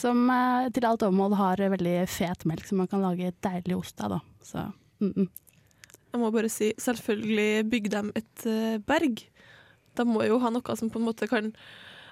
Som 0.01 0.25
eh, 0.33 0.71
til 0.73 0.87
alt 0.87 1.05
overmål 1.05 1.37
har 1.37 1.63
veldig 1.75 1.95
fet 2.09 2.47
melk 2.49 2.67
som 2.67 2.81
man 2.81 2.89
kan 2.91 3.03
lage 3.03 3.33
deilig 3.43 3.77
ost 3.77 4.01
av, 4.01 4.17
da. 4.17 4.19
Så 4.41 4.65
mm 5.03 5.13
-mm. 5.13 5.29
Jeg 6.11 6.19
må 6.19 6.31
bare 6.33 6.51
si, 6.51 6.73
selvfølgelig 6.81 7.69
bygger 7.71 7.93
de 7.95 8.19
et 8.19 8.45
eh, 8.51 8.77
berg. 8.83 9.23
De 9.95 10.05
må 10.07 10.25
jo 10.27 10.39
ha 10.43 10.51
noe 10.51 10.75
som 10.79 10.91
på 10.91 10.99
en 10.99 11.07
måte 11.07 11.27
kan 11.31 11.51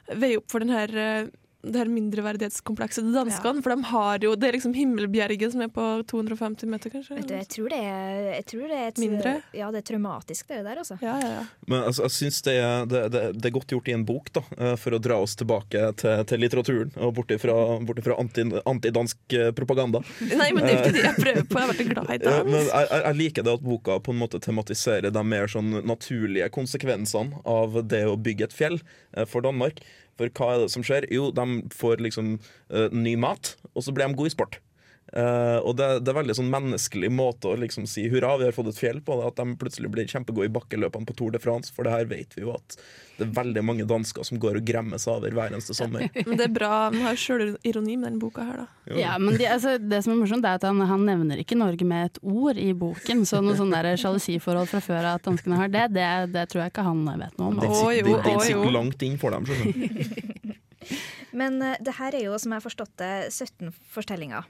veie 0.10 0.40
opp 0.40 0.48
for 0.52 0.64
den 0.64 0.72
her 0.74 0.94
eh, 0.96 1.32
det 1.62 1.76
her 1.76 1.90
mindreverdighetskomplekset 1.92 3.04
til 3.04 3.16
danskene. 3.16 3.60
For 3.66 3.74
de 3.76 3.84
har 3.90 4.20
jo 4.24 4.36
Det 4.40 4.48
er 4.48 4.56
liksom 4.56 4.74
Himmelbjerget 4.78 5.52
som 5.52 5.62
er 5.66 5.68
på 5.76 5.86
250 6.08 6.70
meter, 6.72 6.90
kanskje? 6.94 7.18
Vet 7.18 7.28
du, 7.28 7.34
jeg 7.36 7.48
tror 7.52 7.70
det 7.74 7.80
er, 7.84 8.22
jeg 8.38 8.46
tror 8.52 8.64
det 8.72 8.78
er 8.80 8.88
et, 8.94 9.02
Mindre? 9.04 9.34
Ja, 9.58 9.72
det 9.76 9.82
er 9.82 9.88
traumatisk, 9.90 10.48
det 10.48 10.62
der, 10.64 10.80
altså. 10.80 10.96
Ja, 11.04 11.18
ja, 11.20 11.32
ja. 11.40 11.44
Men 11.68 11.84
altså, 11.90 12.06
jeg 12.08 12.16
syns 12.16 12.42
det, 12.48 12.56
er- 12.64 12.88
det, 12.90 13.02
det, 13.12 13.24
det 13.42 13.50
er 13.52 13.56
godt 13.58 13.68
gjort 13.76 13.92
i 13.92 13.96
en 13.98 14.06
bok, 14.08 14.32
da, 14.40 14.44
eh, 14.58 14.76
for 14.80 14.96
å 14.96 15.02
dra 15.04 15.18
oss 15.20 15.36
tilbake 15.40 15.84
til, 16.00 16.24
til 16.32 16.40
litteraturen 16.46 16.94
og 16.96 17.14
bort 17.20 17.36
ifra, 17.36 17.58
bort 17.84 18.00
ifra 18.00 18.16
anti, 18.24 18.48
antidansk 18.64 19.36
eh, 19.36 19.52
propaganda. 19.58 20.00
Nei, 20.32 20.50
men 20.56 20.64
det 20.64 20.72
er 20.72 20.78
jo 20.78 20.84
ikke 20.86 20.96
det 20.96 21.06
jeg 21.10 21.20
prøver 21.20 21.44
på. 21.50 21.60
Jeg 21.60 21.68
har 21.68 21.74
vært 21.74 21.92
glad 21.94 22.14
i 22.16 22.20
dans. 22.24 22.46
Men 22.50 22.60
jeg, 22.72 22.90
jeg- 23.04 23.18
liker 23.20 23.44
det 23.50 23.58
at 23.60 23.66
boka 23.68 24.00
på 24.00 24.16
en 24.16 24.22
måte 24.24 24.40
tematiserer 24.40 25.12
de 25.12 25.24
mer 25.28 25.52
sånn 25.52 25.82
naturlige 25.84 26.48
konsekvensene 26.56 27.42
av 27.44 27.82
det 27.92 28.06
å 28.08 28.16
bygge 28.16 28.48
et 28.48 28.56
fjell 28.56 28.80
eh, 28.80 29.26
for 29.28 29.44
Danmark. 29.44 29.84
For 30.20 30.32
hva 30.36 30.54
er 30.54 30.66
det 30.66 30.72
som 30.76 30.84
skjer? 30.86 31.08
Jo, 31.16 31.30
de 31.32 31.62
får 31.72 32.04
liksom 32.04 32.36
uh, 32.76 32.90
ny 32.92 33.16
mat, 33.20 33.56
og 33.72 33.86
så 33.86 33.96
blir 33.96 34.10
de 34.10 34.20
gode 34.20 34.34
i 34.34 34.36
sport. 34.36 34.60
Eh, 35.10 35.58
og 35.66 35.74
det, 35.80 35.88
det 36.06 36.12
er 36.12 36.18
veldig 36.20 36.36
sånn 36.38 36.50
menneskelig 36.54 37.10
måte 37.14 37.50
å 37.50 37.58
liksom 37.58 37.88
si 37.90 38.04
hurra, 38.12 38.36
vi 38.38 38.46
har 38.50 38.54
fått 38.56 38.70
et 38.74 38.78
fjell 38.82 39.00
på 39.02 39.16
det. 39.20 39.30
At 39.32 39.40
de 39.42 39.56
plutselig 39.62 39.90
blir 39.94 40.10
kjempegode 40.10 40.50
i 40.50 40.54
bakkeløpene 40.54 41.08
på 41.10 41.16
Tour 41.18 41.34
de 41.34 41.42
France. 41.42 41.74
For 41.74 41.88
det 41.88 41.96
her 41.96 42.10
vet 42.12 42.36
vi 42.38 42.44
jo 42.46 42.54
at 42.54 42.78
det 43.20 43.26
er 43.28 43.32
veldig 43.36 43.64
mange 43.68 43.84
dansker 43.90 44.24
som 44.24 44.40
går 44.40 44.62
og 44.62 44.68
gremmer 44.70 45.02
seg 45.02 45.18
over 45.18 45.34
hver 45.36 45.52
eneste 45.52 45.74
sommer. 45.76 46.06
Men 46.28 46.38
det 46.40 46.46
er 46.46 46.54
bra. 46.56 46.74
De 46.94 47.02
har 47.04 47.18
sjølironi 47.20 47.98
med 48.00 48.14
den 48.14 48.20
boka 48.22 48.46
her, 48.48 48.62
da. 48.62 48.68
Jo. 48.90 49.00
Ja, 49.02 49.18
men 49.22 49.36
de, 49.38 49.44
altså, 49.46 49.74
det 49.78 50.00
som 50.06 50.14
er 50.16 50.22
morsomt, 50.22 50.46
er 50.48 50.56
at 50.58 50.64
han, 50.66 50.80
han 50.90 51.04
nevner 51.06 51.42
ikke 51.44 51.58
Norge 51.60 51.86
med 51.86 52.08
et 52.08 52.22
ord 52.26 52.58
i 52.58 52.70
boken. 52.74 53.26
Så 53.30 53.42
noe 53.44 53.58
sånn 53.60 53.74
der 53.74 53.90
sjalusiforhold 54.00 54.70
fra 54.72 54.80
før 54.82 55.04
av 55.12 55.20
at 55.20 55.28
danskene 55.28 55.60
har 55.60 55.70
det, 55.74 55.84
det, 55.98 56.08
det 56.34 56.46
tror 56.50 56.64
jeg 56.64 56.74
ikke 56.74 56.86
han 56.88 57.04
vet 57.20 57.36
noe 57.38 57.52
om. 57.52 57.60
Det 57.60 57.70
sitter, 57.76 58.08
den- 58.08 58.24
den 58.30 58.40
sitter 58.48 58.74
langt 58.74 59.04
inn 59.06 59.20
for 59.22 59.36
dem. 59.36 59.46
skjønner 59.46 59.74
du. 59.74 60.56
Men 61.40 61.60
uh, 61.62 61.76
det 61.86 61.94
her 62.00 62.16
er 62.18 62.24
jo, 62.30 62.38
som 62.42 62.54
jeg 62.56 62.62
har 62.62 62.66
forstått 62.66 62.96
det, 63.02 63.12
17 63.36 63.74
fortellinger. 63.94 64.48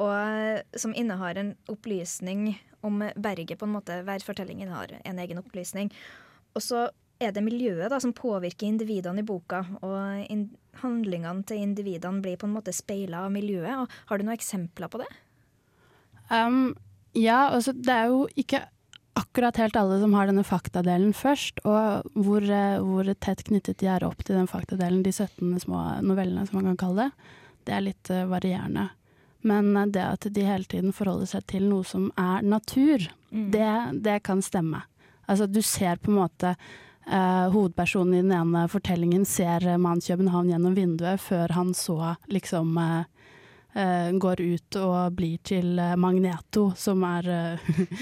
Og 0.00 0.78
som 0.80 0.94
innehar 0.96 1.38
en 1.38 1.54
opplysning 1.70 2.52
om 2.84 3.00
berget, 3.16 3.58
på 3.58 3.68
en 3.68 3.76
måte. 3.76 4.02
Hver 4.04 4.24
fortelling 4.26 4.62
innehar 4.62 4.98
en 5.04 5.18
egen 5.22 5.40
opplysning. 5.40 5.92
Og 6.54 6.62
så 6.62 6.88
er 7.22 7.32
det 7.34 7.44
miljøet 7.46 7.92
da, 7.92 8.00
som 8.02 8.14
påvirker 8.16 8.66
individene 8.66 9.22
i 9.22 9.26
boka, 9.26 9.62
og 9.86 10.26
in 10.32 10.48
handlingene 10.82 11.46
til 11.46 11.62
individene 11.62 12.22
blir 12.24 12.38
på 12.40 12.48
en 12.48 12.56
måte 12.56 12.74
speila 12.74 13.24
av 13.26 13.34
miljøet. 13.34 13.84
Og 13.84 14.10
har 14.10 14.18
du 14.18 14.26
noen 14.26 14.36
eksempler 14.36 14.90
på 14.90 15.00
det? 15.04 15.10
Um, 16.30 16.74
ja, 17.14 17.50
altså 17.52 17.74
det 17.76 17.94
er 17.94 18.10
jo 18.10 18.24
ikke 18.40 18.64
akkurat 19.14 19.58
helt 19.60 19.76
alle 19.78 20.00
som 20.02 20.14
har 20.16 20.26
denne 20.26 20.42
faktadelen 20.46 21.14
først, 21.14 21.62
og 21.68 22.08
hvor, 22.18 22.42
eh, 22.42 22.80
hvor 22.82 23.06
tett 23.14 23.44
knyttet 23.46 23.78
de 23.78 23.88
er 23.90 24.06
opp 24.06 24.24
til 24.26 24.34
den 24.34 24.50
faktadelen, 24.50 25.04
de 25.06 25.12
17 25.12 25.60
små 25.62 25.84
novellene 26.02 26.46
som 26.48 26.58
man 26.58 26.72
kan 26.72 26.80
kalle 26.82 27.04
det, 27.04 27.30
det 27.68 27.76
er 27.76 27.84
litt 27.86 28.10
eh, 28.10 28.26
varierende. 28.30 28.88
Men 29.44 29.76
eh, 29.76 29.90
det 29.94 30.06
at 30.06 30.26
de 30.34 30.48
hele 30.48 30.64
tiden 30.64 30.96
forholder 30.96 31.30
seg 31.36 31.46
til 31.52 31.68
noe 31.68 31.84
som 31.88 32.10
er 32.20 32.42
natur, 32.42 33.06
det, 33.30 33.70
det 34.04 34.20
kan 34.26 34.42
stemme. 34.42 34.84
Altså 35.26 35.46
du 35.46 35.62
ser 35.64 35.96
på 36.02 36.12
en 36.12 36.20
måte 36.20 36.52
eh, 37.06 37.46
hovedpersonen 37.52 38.14
i 38.14 38.22
den 38.22 38.34
ene 38.36 38.68
fortellingen 38.72 39.24
ser 39.28 39.66
eh, 39.66 39.80
mannen 39.80 40.04
København 40.04 40.52
gjennom 40.52 40.76
vinduet 40.76 41.22
før 41.22 41.54
han 41.56 41.72
så 41.76 42.14
liksom 42.32 42.76
eh, 42.80 43.04
eh, 43.80 44.10
går 44.20 44.42
ut 44.44 44.78
og 44.80 45.16
blir 45.18 45.40
til 45.46 45.80
Magneto, 46.00 46.70
som 46.76 47.04
er 47.08 47.30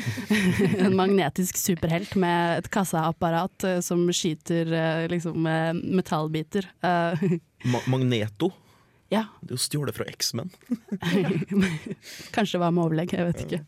en 0.84 0.98
magnetisk 0.98 1.60
superhelt 1.60 2.16
med 2.20 2.62
et 2.62 2.72
kassaapparat 2.72 3.68
som 3.84 4.04
skyter 4.12 5.08
liksom 5.12 5.46
metallbiter. 5.82 6.68
Ma 6.82 7.86
Magneto. 7.86 8.52
Ja, 9.12 9.26
Det 9.42 9.52
er 9.52 9.58
jo 9.58 9.60
stjålet 9.60 9.96
fra 9.96 10.06
X-Men. 10.08 10.50
kanskje 12.34 12.56
det 12.56 12.62
var 12.62 12.72
med 12.72 12.86
overlegg, 12.86 13.12
jeg 13.12 13.28
vet 13.28 13.44
ikke. 13.44 13.60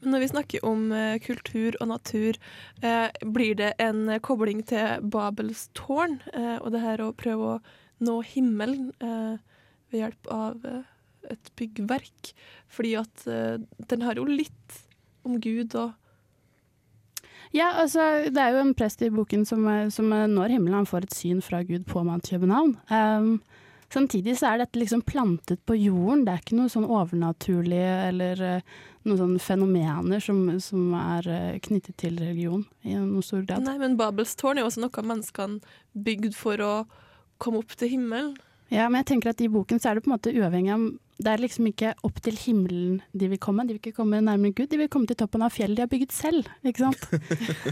Men 0.00 0.14
når 0.14 0.22
vi 0.22 0.30
snakker 0.30 0.64
om 0.66 0.86
uh, 0.94 1.18
kultur 1.20 1.76
og 1.82 1.90
natur, 1.90 2.38
uh, 2.84 3.08
blir 3.34 3.58
det 3.58 3.74
en 3.82 4.06
uh, 4.08 4.20
kobling 4.24 4.62
til 4.68 5.04
Babels 5.04 5.68
tårn 5.76 6.20
eh, 6.32 6.56
og 6.56 6.72
det 6.72 6.82
her 6.82 7.02
å 7.02 7.12
prøve 7.16 7.52
å 7.56 7.60
nå 8.04 8.20
himmelen 8.22 8.92
eh, 9.02 9.36
ved 9.90 9.98
hjelp 10.04 10.28
av 10.30 10.66
et 11.28 11.50
byggverk? 11.58 12.32
Fordi 12.70 12.92
at 13.00 13.24
den 13.90 14.04
har 14.06 14.20
jo 14.20 14.26
litt 14.28 14.76
om 15.26 15.40
Gud 15.42 15.74
og 15.76 15.96
Ja, 17.50 17.72
altså, 17.80 18.28
det 18.28 18.38
er 18.38 18.54
jo 18.54 18.60
en 18.62 18.74
prest 18.76 19.02
i 19.02 19.08
boken 19.10 19.46
som, 19.48 19.64
som 19.90 20.12
når 20.12 20.52
himmelen, 20.52 20.78
han 20.82 20.88
får 20.88 21.08
et 21.08 21.16
syn 21.16 21.40
fra 21.42 21.62
Gud 21.66 21.88
på 21.88 22.04
Mount 22.04 22.28
København. 22.28 22.76
Um, 22.92 23.40
samtidig 23.92 24.36
så 24.38 24.52
er 24.52 24.62
dette 24.62 24.80
liksom 24.80 25.02
plantet 25.08 25.60
på 25.68 25.76
jorden, 25.78 26.24
det 26.26 26.34
er 26.34 26.42
ikke 26.42 26.58
noe 26.58 26.72
sånn 26.72 26.88
overnaturlig 26.88 27.82
eller 27.82 28.42
eh, 28.44 28.72
noen 29.08 29.20
sånne 29.22 29.42
fenomener 29.42 30.24
som, 30.24 30.42
som 30.62 30.92
er 30.98 31.30
eh, 31.32 31.60
knyttet 31.64 31.96
til 32.00 32.18
religion 32.20 32.64
i 32.84 32.96
noen 32.96 33.24
stor 33.24 33.44
grad. 33.46 33.64
Nei, 33.66 33.78
men 33.80 33.96
Babels 34.00 34.36
tårn 34.38 34.58
er 34.58 34.66
jo 34.66 34.72
også 34.72 34.84
noe 34.84 35.06
menneskene 35.12 35.78
bygd 36.08 36.36
for 36.38 36.64
å 36.64 36.72
komme 37.42 37.62
opp 37.62 37.74
til 37.78 37.94
himmelen. 37.94 38.36
Ja, 38.68 38.88
men 38.88 39.00
jeg 39.00 39.14
tenker 39.14 39.32
at 39.32 39.40
i 39.40 39.48
boken 39.48 39.80
så 39.80 39.90
er 39.90 39.98
det 39.98 40.04
på 40.04 40.10
en 40.10 40.18
måte 40.18 40.32
uavhengig 40.34 40.74
av 40.74 40.82
Det 41.18 41.30
er 41.32 41.40
liksom 41.40 41.66
ikke 41.70 41.94
opp 42.06 42.18
til 42.22 42.36
himmelen 42.38 42.98
de 43.16 43.30
vil 43.32 43.40
komme, 43.42 43.64
de 43.66 43.74
vil 43.74 43.80
ikke 43.80 43.96
komme 43.96 44.20
nærmere 44.22 44.54
Gud, 44.54 44.68
de 44.70 44.78
vil 44.78 44.90
komme 44.92 45.08
til 45.08 45.16
toppen 45.18 45.42
av 45.42 45.54
fjellet 45.54 45.80
de 45.80 45.82
har 45.82 45.90
bygget 45.90 46.12
selv, 46.14 46.46
ikke 46.62 46.84
sant? 46.84 47.00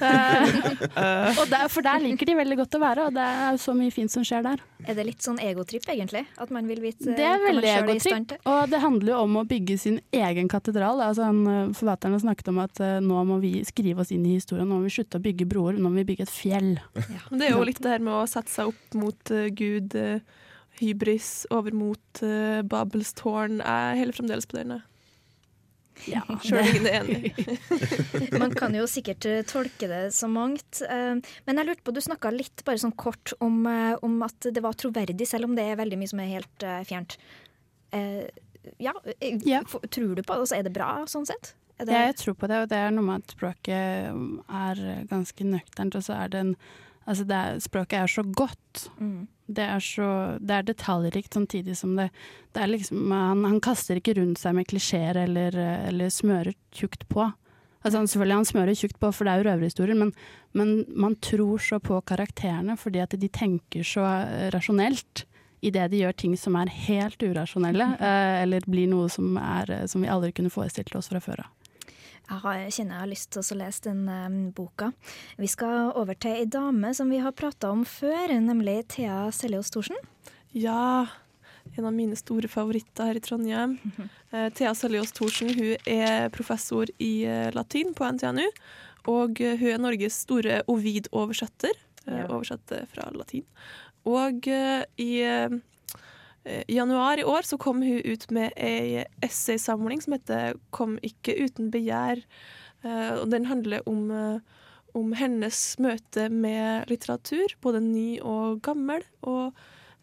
uh, 0.02 1.30
og 1.40 1.44
der, 1.52 1.68
for 1.70 1.86
der 1.86 2.02
liker 2.02 2.26
de 2.26 2.34
veldig 2.40 2.58
godt 2.62 2.78
å 2.78 2.80
være, 2.82 3.04
og 3.06 3.14
det 3.14 3.22
er 3.22 3.52
jo 3.54 3.60
så 3.62 3.74
mye 3.76 3.92
fint 3.94 4.10
som 4.10 4.24
skjer 4.26 4.42
der. 4.48 4.64
Er 4.86 4.98
det 4.98 5.04
litt 5.06 5.22
sånn 5.22 5.38
egotripp, 5.42 5.86
egentlig? 5.92 6.24
At 6.42 6.50
man 6.54 6.66
vil 6.66 6.82
vite 6.82 7.14
Det 7.16 7.26
er 7.26 7.38
man 7.38 7.46
veldig 7.52 7.70
er 7.70 7.84
egotripp, 7.84 8.34
og 8.50 8.72
det 8.72 8.80
handler 8.82 9.12
jo 9.12 9.20
om 9.28 9.38
å 9.40 9.44
bygge 9.48 9.78
sin 9.82 10.00
egen 10.14 10.50
katedral. 10.50 11.02
Altså 11.04 11.28
han, 11.28 11.42
eh, 11.50 11.70
Forfatteren 11.76 12.16
har 12.16 12.24
snakket 12.24 12.50
om 12.50 12.60
at 12.64 12.82
uh, 12.82 12.96
nå 13.04 13.22
må 13.30 13.38
vi 13.42 13.52
skrive 13.68 14.02
oss 14.02 14.10
inn 14.14 14.26
i 14.26 14.36
historien, 14.40 14.66
nå 14.66 14.80
må 14.80 14.88
vi 14.88 14.96
slutte 14.98 15.20
å 15.20 15.24
bygge 15.24 15.46
broer, 15.50 15.78
nå 15.78 15.90
må 15.90 16.02
vi 16.02 16.08
bygge 16.10 16.26
et 16.26 16.34
fjell. 16.34 16.74
Men 16.96 17.38
Det 17.38 17.48
er 17.48 17.54
jo 17.54 17.64
litt 17.66 17.82
det 17.82 17.94
her 17.94 18.04
med 18.04 18.14
å 18.18 18.26
sette 18.30 18.52
seg 18.52 18.74
opp 18.74 18.98
mot 18.98 19.34
uh, 19.34 19.46
Gud, 19.54 19.94
eh, 19.98 20.42
hybris, 20.80 21.46
over 21.50 21.72
mot 21.76 22.22
uh, 22.22 22.62
Babels 22.66 23.12
tårn. 23.18 23.58
Jeg 23.62 23.98
holder 24.02 24.16
fremdeles 24.20 24.46
på 24.50 24.58
den. 24.60 24.76
Ja, 26.06 26.20
Sjøl 26.44 26.66
ingen 26.68 26.86
er 26.90 26.98
enig. 27.00 27.30
Man 28.42 28.52
kan 28.52 28.74
jo 28.76 28.84
sikkert 28.90 29.24
eh, 29.30 29.40
tolke 29.48 29.88
det 29.88 30.02
så 30.12 30.28
mangt. 30.28 30.82
eh, 30.84 31.14
Men 31.48 31.60
jeg 31.62 31.70
lurte 31.70 31.86
på, 31.86 31.94
du 31.96 32.02
snakka 32.04 32.32
litt 32.34 32.64
bare 32.66 32.82
sånn 32.82 32.92
kort 33.00 33.32
om, 33.40 33.62
om 34.04 34.18
at 34.26 34.50
det 34.52 34.60
var 34.64 34.76
troverdig, 34.76 35.24
selv 35.30 35.48
om 35.48 35.54
det 35.56 35.64
er 35.70 35.78
veldig 35.80 35.96
mye 36.02 36.12
som 36.12 36.20
er 36.20 36.34
helt 36.34 36.66
fjernt. 36.88 37.16
Eh, 37.96 38.26
ja, 38.82 38.92
Ja. 39.46 39.62
tror 39.88 40.12
du 40.18 40.22
på 40.22 40.34
det? 40.34 40.40
Altså, 40.42 40.56
er 40.58 40.66
det 40.66 40.74
bra 40.76 40.90
sånn 41.08 41.24
sett? 41.28 41.54
Er 41.78 41.86
det, 41.86 41.92
Ja, 41.94 42.06
jeg 42.10 42.16
tror 42.20 42.34
på 42.40 42.48
det, 42.50 42.56
og 42.64 42.68
det 42.72 42.76
er 42.82 42.90
noe 42.92 43.04
med 43.06 43.22
at 43.24 43.32
språket 43.36 44.48
er 44.48 44.80
ganske 45.08 45.44
nøkternt, 45.48 45.94
og 45.96 46.02
så 46.04 46.16
er 46.24 46.28
det 46.32 46.40
en 46.44 46.52
Altså, 47.06 47.24
det 47.24 47.38
er, 47.38 47.58
språket 47.62 48.02
er 48.02 48.10
så 48.10 48.24
godt. 48.26 48.86
Mm. 48.98 49.26
Det 49.46 49.62
er 49.62 49.82
så 49.82 50.10
Det 50.42 50.54
er 50.56 50.64
detaljrikt 50.66 51.36
samtidig 51.36 51.76
som 51.78 51.92
det 51.94 52.08
Det 52.50 52.62
er 52.64 52.66
liksom 52.66 53.12
Han, 53.14 53.44
han 53.44 53.60
kaster 53.62 54.00
ikke 54.00 54.16
rundt 54.18 54.40
seg 54.42 54.56
med 54.58 54.66
klisjeer 54.66 55.20
eller, 55.22 55.54
eller 55.86 56.10
smører 56.10 56.56
tjukt 56.74 57.06
på. 57.08 57.28
Altså 57.86 58.00
han, 58.00 58.08
selvfølgelig 58.10 58.40
han 58.40 58.48
smører 58.48 58.74
tjukt 58.74 58.98
på, 58.98 59.12
for 59.14 59.24
det 59.24 59.32
er 59.32 59.38
jo 59.38 59.46
røverhistorier, 59.46 59.98
men, 59.98 60.10
men 60.58 60.72
man 60.90 61.14
tror 61.22 61.62
så 61.62 61.78
på 61.78 62.00
karakterene 62.08 62.74
fordi 62.80 63.04
at 63.04 63.14
de 63.14 63.28
tenker 63.30 63.86
så 63.86 64.02
eh, 64.24 64.48
rasjonelt 64.50 65.22
idet 65.66 65.90
de 65.92 66.00
gjør 66.02 66.16
ting 66.18 66.34
som 66.38 66.56
er 66.58 66.72
helt 66.88 67.22
urasjonelle, 67.22 67.92
eh, 68.08 68.42
eller 68.42 68.66
blir 68.66 68.90
noe 68.90 69.10
som, 69.12 69.36
er, 69.38 69.70
eh, 69.70 69.86
som 69.90 70.02
vi 70.02 70.10
aldri 70.10 70.32
kunne 70.34 70.52
forestilt 70.52 70.94
oss 70.98 71.12
fra 71.12 71.22
før 71.22 71.44
av. 71.46 71.52
Jeg, 72.26 72.72
kjenner 72.74 72.96
jeg 72.96 73.02
har 73.04 73.10
lyst 73.10 73.28
til 73.34 73.44
å 73.44 73.58
lese 73.60 73.84
den 73.84 74.08
eh, 74.10 74.38
boka. 74.54 74.90
Vi 75.38 75.46
skal 75.50 75.92
over 75.94 76.18
til 76.18 76.40
ei 76.40 76.48
dame 76.50 76.90
som 76.96 77.12
vi 77.12 77.20
har 77.22 77.36
prata 77.36 77.70
om 77.70 77.84
før, 77.86 78.34
nemlig 78.42 78.80
Thea 78.96 79.28
Seljås 79.34 79.70
Thorsen. 79.70 80.00
Ja, 80.56 81.06
en 81.76 81.86
av 81.86 81.94
mine 81.94 82.18
store 82.18 82.50
favoritter 82.50 83.10
her 83.10 83.20
i 83.20 83.22
Trondheim. 83.24 83.78
Eh, 84.34 84.48
Thea 84.52 84.72
Seljås 84.74 85.14
Thorsen 85.14 85.52
hun 85.54 85.86
er 85.86 86.26
professor 86.34 86.90
i 86.98 87.12
uh, 87.30 87.46
latin 87.54 87.92
på 87.94 88.08
NTNU. 88.16 88.48
Og 89.12 89.38
uh, 89.38 89.52
hun 89.60 89.70
er 89.70 89.78
Norges 89.80 90.18
store 90.26 90.58
Ovid-oversetter. 90.66 91.78
Ja. 92.10 92.26
Oversetter 92.26 92.88
fra 92.90 93.06
latin. 93.14 93.46
Og 94.06 94.46
i 94.46 95.10
i 96.46 96.76
januar 96.76 97.18
i 97.18 97.24
år 97.26 97.42
så 97.42 97.58
kom 97.58 97.80
hun 97.82 98.04
ut 98.06 98.28
med 98.30 98.52
ei 98.56 99.04
essaysamling 99.24 100.02
som 100.02 100.14
heter 100.14 100.54
'Kom 100.70 100.98
ikke 101.02 101.34
uten 101.42 101.72
begjær'. 101.74 102.22
Eh, 102.86 103.12
og 103.20 103.30
den 103.32 103.46
handler 103.50 103.82
om, 103.88 104.10
eh, 104.10 104.40
om 104.94 105.12
hennes 105.12 105.76
møte 105.82 106.28
med 106.30 106.88
litteratur, 106.88 107.54
både 107.62 107.82
ny 107.82 108.18
og 108.20 108.62
gammel, 108.62 109.02
og 109.22 109.54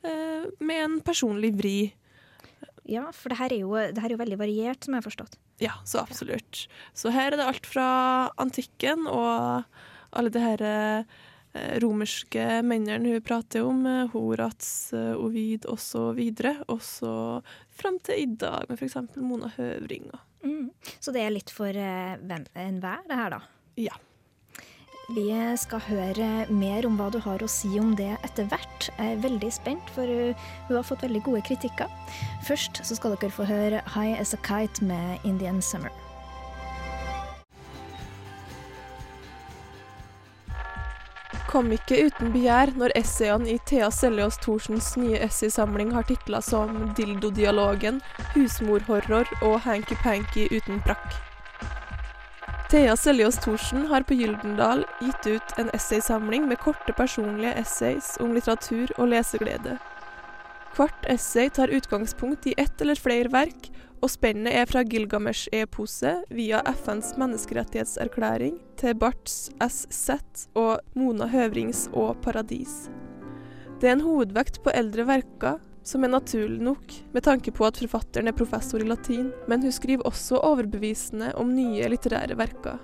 eh, 0.03 0.45
med 0.60 0.84
en 0.84 1.01
personlig 1.01 1.53
vri. 1.58 1.93
Ja, 2.89 3.10
for 3.15 3.32
det 3.32 3.39
her 3.39 3.53
er 3.53 3.60
jo, 3.62 3.73
det 3.75 4.01
her 4.01 4.12
er 4.12 4.17
jo 4.17 4.23
veldig 4.23 4.39
variert, 4.41 4.84
som 4.84 4.93
jeg 4.93 5.03
har 5.03 5.10
forstått. 5.10 5.38
Ja, 5.63 5.77
så 5.88 6.01
absolutt. 6.01 6.65
Så 6.93 7.13
her 7.13 7.32
er 7.32 7.39
det 7.39 7.47
alt 7.47 7.67
fra 7.69 8.32
antikken 8.41 9.08
og 9.08 9.63
alle 10.13 10.34
det 10.34 10.43
her 10.43 10.63
eh, 10.67 11.21
romerske 11.53 12.61
mennene 12.65 13.13
hun 13.13 13.21
prater 13.21 13.63
om, 13.63 13.85
eh, 13.85 14.07
Horats, 14.13 14.93
eh, 14.93 15.13
Ovid 15.15 15.65
osv., 15.65 16.19
og 16.67 16.81
så 16.81 17.41
fram 17.69 17.99
til 17.99 18.23
i 18.23 18.25
dag 18.25 18.65
med 18.69 18.79
f.eks. 18.79 18.97
Mona 19.17 19.51
Høvring. 19.57 20.09
Mm. 20.43 20.71
Så 20.99 21.13
det 21.13 21.21
er 21.21 21.35
litt 21.35 21.53
for 21.53 21.69
eh, 21.69 22.17
enhver, 22.55 23.05
det 23.07 23.19
her, 23.19 23.29
da. 23.37 23.41
Ja. 23.77 23.95
Vi 25.13 25.27
skal 25.59 25.81
høre 25.83 26.27
mer 26.49 26.85
om 26.87 26.95
hva 26.97 27.09
du 27.11 27.19
har 27.19 27.43
å 27.43 27.49
si 27.51 27.75
om 27.77 27.91
det 27.99 28.13
etter 28.23 28.47
hvert. 28.47 28.87
Jeg 28.95 29.17
er 29.17 29.25
veldig 29.25 29.51
spent, 29.51 29.91
for 29.93 30.07
hun 30.07 30.77
har 30.77 30.87
fått 30.87 31.03
veldig 31.03 31.21
gode 31.27 31.43
kritikker. 31.43 31.91
Først 32.47 32.79
så 32.87 32.95
skal 32.95 33.17
dere 33.17 33.35
få 33.35 33.45
høre 33.45 33.83
'High 33.83 34.19
As 34.19 34.33
A 34.33 34.39
Kite' 34.47 34.81
med 34.81 35.19
Indian 35.27 35.61
Summer. 35.61 35.91
Kom 41.49 41.71
ikke 41.71 42.06
uten 42.08 42.32
begjær 42.34 42.71
når 42.79 42.95
essayene 42.97 43.51
i 43.53 43.60
Thea 43.69 43.89
Seljås 43.91 44.39
Thorsens 44.41 44.93
nye 44.97 45.19
essaysamling 45.25 45.91
har 45.93 46.08
titla 46.10 46.41
som 46.41 46.93
'Dildodialogen', 46.95 48.01
'Husmorhorror' 48.34 49.34
og 49.41 49.60
'Hanky 49.62 49.95
Panky 50.03 50.47
uten 50.49 50.82
brakk'. 50.88 51.19
Thea 52.69 52.95
Seljås 52.95 53.36
Thorsen 53.38 53.86
har 53.86 54.01
på 54.01 54.13
Gyldendal 54.17 54.86
gitt 55.01 55.27
ut 55.27 55.60
en 55.60 55.69
essaysamling 55.73 56.47
med 56.47 56.58
korte 56.58 56.93
personlige 56.97 57.53
essays 57.60 58.17
om 58.19 58.34
litteratur 58.34 58.88
og 58.97 59.08
leseglede. 59.08 59.77
Hvert 60.73 61.05
essay 61.05 61.51
tar 61.53 61.69
utgangspunkt 61.69 62.47
i 62.49 62.53
ett 62.57 62.81
eller 62.81 62.97
flere 62.97 63.29
verk, 63.29 63.67
og 64.01 64.09
spennet 64.12 64.55
er 64.57 64.65
fra 64.67 64.81
Gilgamesh-eposet 64.83 66.25
via 66.33 66.63
FNs 66.73 67.13
menneskerettighetserklæring 67.21 68.57
til 68.81 68.97
Barths 68.99 69.51
SZ 69.62 70.47
og 70.57 70.81
Mona 70.97 71.29
Høvrings 71.29 71.86
Å 71.93 72.09
paradis. 72.25 72.88
Det 73.79 73.91
er 73.91 73.97
en 73.99 74.03
hovedvekt 74.03 74.63
på 74.65 74.73
eldre 74.73 75.05
verker, 75.07 75.62
som 75.86 76.03
er 76.03 76.13
naturlig 76.15 76.63
nok 76.63 76.97
med 77.13 77.25
tanke 77.27 77.53
på 77.53 77.67
at 77.67 77.77
forfatteren 77.77 78.31
er 78.31 78.36
professor 78.36 78.81
i 78.81 78.88
latin, 78.88 79.29
men 79.51 79.62
hun 79.62 79.75
skriver 79.75 80.07
også 80.09 80.41
overbevisende 80.41 81.33
om 81.39 81.53
nye 81.53 81.91
litterære 81.91 82.39
verker. 82.39 82.81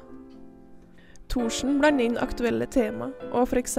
Thorsen 1.30 1.78
blander 1.78 2.08
inn 2.10 2.16
aktuelle 2.18 2.66
tema, 2.74 3.12
og 3.30 3.52
f.eks. 3.52 3.76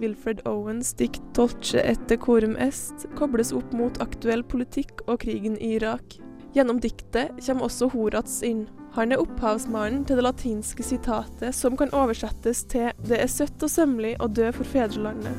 Wilfred 0.00 0.40
Owens 0.50 0.90
dikt 0.98 1.22
'Dolce 1.36 1.78
et 1.78 2.00
decorum 2.10 2.56
est' 2.58 3.06
kobles 3.14 3.52
opp 3.54 3.70
mot 3.72 4.00
aktuell 4.02 4.42
politikk 4.42 5.04
og 5.06 5.20
krigen 5.22 5.54
i 5.62 5.76
Irak. 5.76 6.18
Gjennom 6.56 6.80
diktet 6.82 7.38
kommer 7.46 7.68
også 7.68 7.86
Horats 7.92 8.40
inn. 8.42 8.66
Han 8.98 9.14
er 9.14 9.22
opphavsmannen 9.22 10.02
til 10.08 10.18
det 10.18 10.26
latinske 10.26 10.82
sitatet 10.82 11.54
som 11.54 11.76
kan 11.78 11.94
oversettes 11.94 12.64
til 12.66 12.90
'Det 12.98 13.22
er 13.22 13.30
søtt 13.30 13.62
og 13.62 13.70
sømmelig 13.70 14.16
å 14.18 14.26
dø 14.26 14.50
for 14.50 14.64
fedrelandet', 14.64 15.38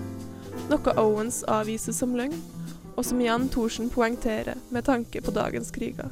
noe 0.69 0.95
Owens 0.95 1.43
avviser 1.43 1.91
som 1.91 2.15
løgn, 2.15 2.39
og 2.95 3.03
som 3.03 3.19
igjen 3.19 3.49
Thorsen 3.49 3.89
poengterer 3.89 4.55
med 4.71 4.85
tanke 4.85 5.21
på 5.21 5.31
dagens 5.31 5.71
kriger. 5.71 6.09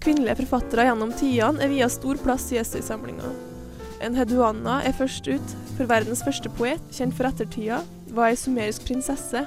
Kvinnelige 0.00 0.44
forfattere 0.44 0.84
gjennom 0.84 1.12
tidene 1.12 1.64
er 1.64 1.68
via 1.68 1.88
stor 1.88 2.16
plass 2.16 2.52
i 2.52 2.58
essaysamlinga. 2.60 3.57
En 4.04 4.14
heduana 4.14 4.78
er 4.86 4.94
først 4.94 5.26
ut, 5.26 5.54
for 5.76 5.88
verdens 5.90 6.22
første 6.22 6.50
poet, 6.54 6.82
kjent 6.94 7.16
for 7.18 7.26
ettertida, 7.26 7.80
var 8.14 8.30
ei 8.30 8.38
sumerisk 8.38 8.86
prinsesse. 8.86 9.42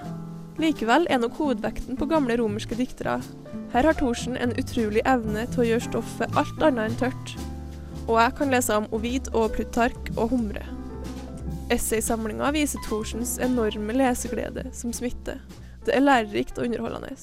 Likevel 0.60 1.08
er 1.10 1.22
nok 1.24 1.38
hovedvekten 1.40 1.98
på 1.98 2.08
gamle 2.12 2.36
romerske 2.40 2.76
diktere. 2.76 3.22
Her 3.72 3.88
har 3.88 3.96
Thorsen 3.96 4.36
en 4.36 4.52
utrolig 4.60 5.04
evne 5.08 5.46
til 5.54 5.64
å 5.64 5.70
gjøre 5.70 5.88
stoffet 5.88 6.38
alt 6.40 6.66
annet 6.68 6.92
enn 6.92 7.00
tørt. 7.00 7.36
Og 8.10 8.18
jeg 8.20 8.36
kan 8.42 8.52
lese 8.52 8.76
om 8.76 8.90
Ovid 8.92 9.32
og 9.32 9.54
Plutark 9.56 10.12
og 10.18 10.34
Humre. 10.34 10.66
Essaysamlinga 11.72 12.52
viser 12.52 12.84
Thorsens 12.90 13.38
enorme 13.40 13.96
leseglede 13.96 14.68
som 14.76 14.92
smitter. 14.92 15.40
Det 15.88 15.96
er 15.96 16.04
lærerikt 16.04 16.60
og 16.60 16.68
underholdende. 16.68 17.16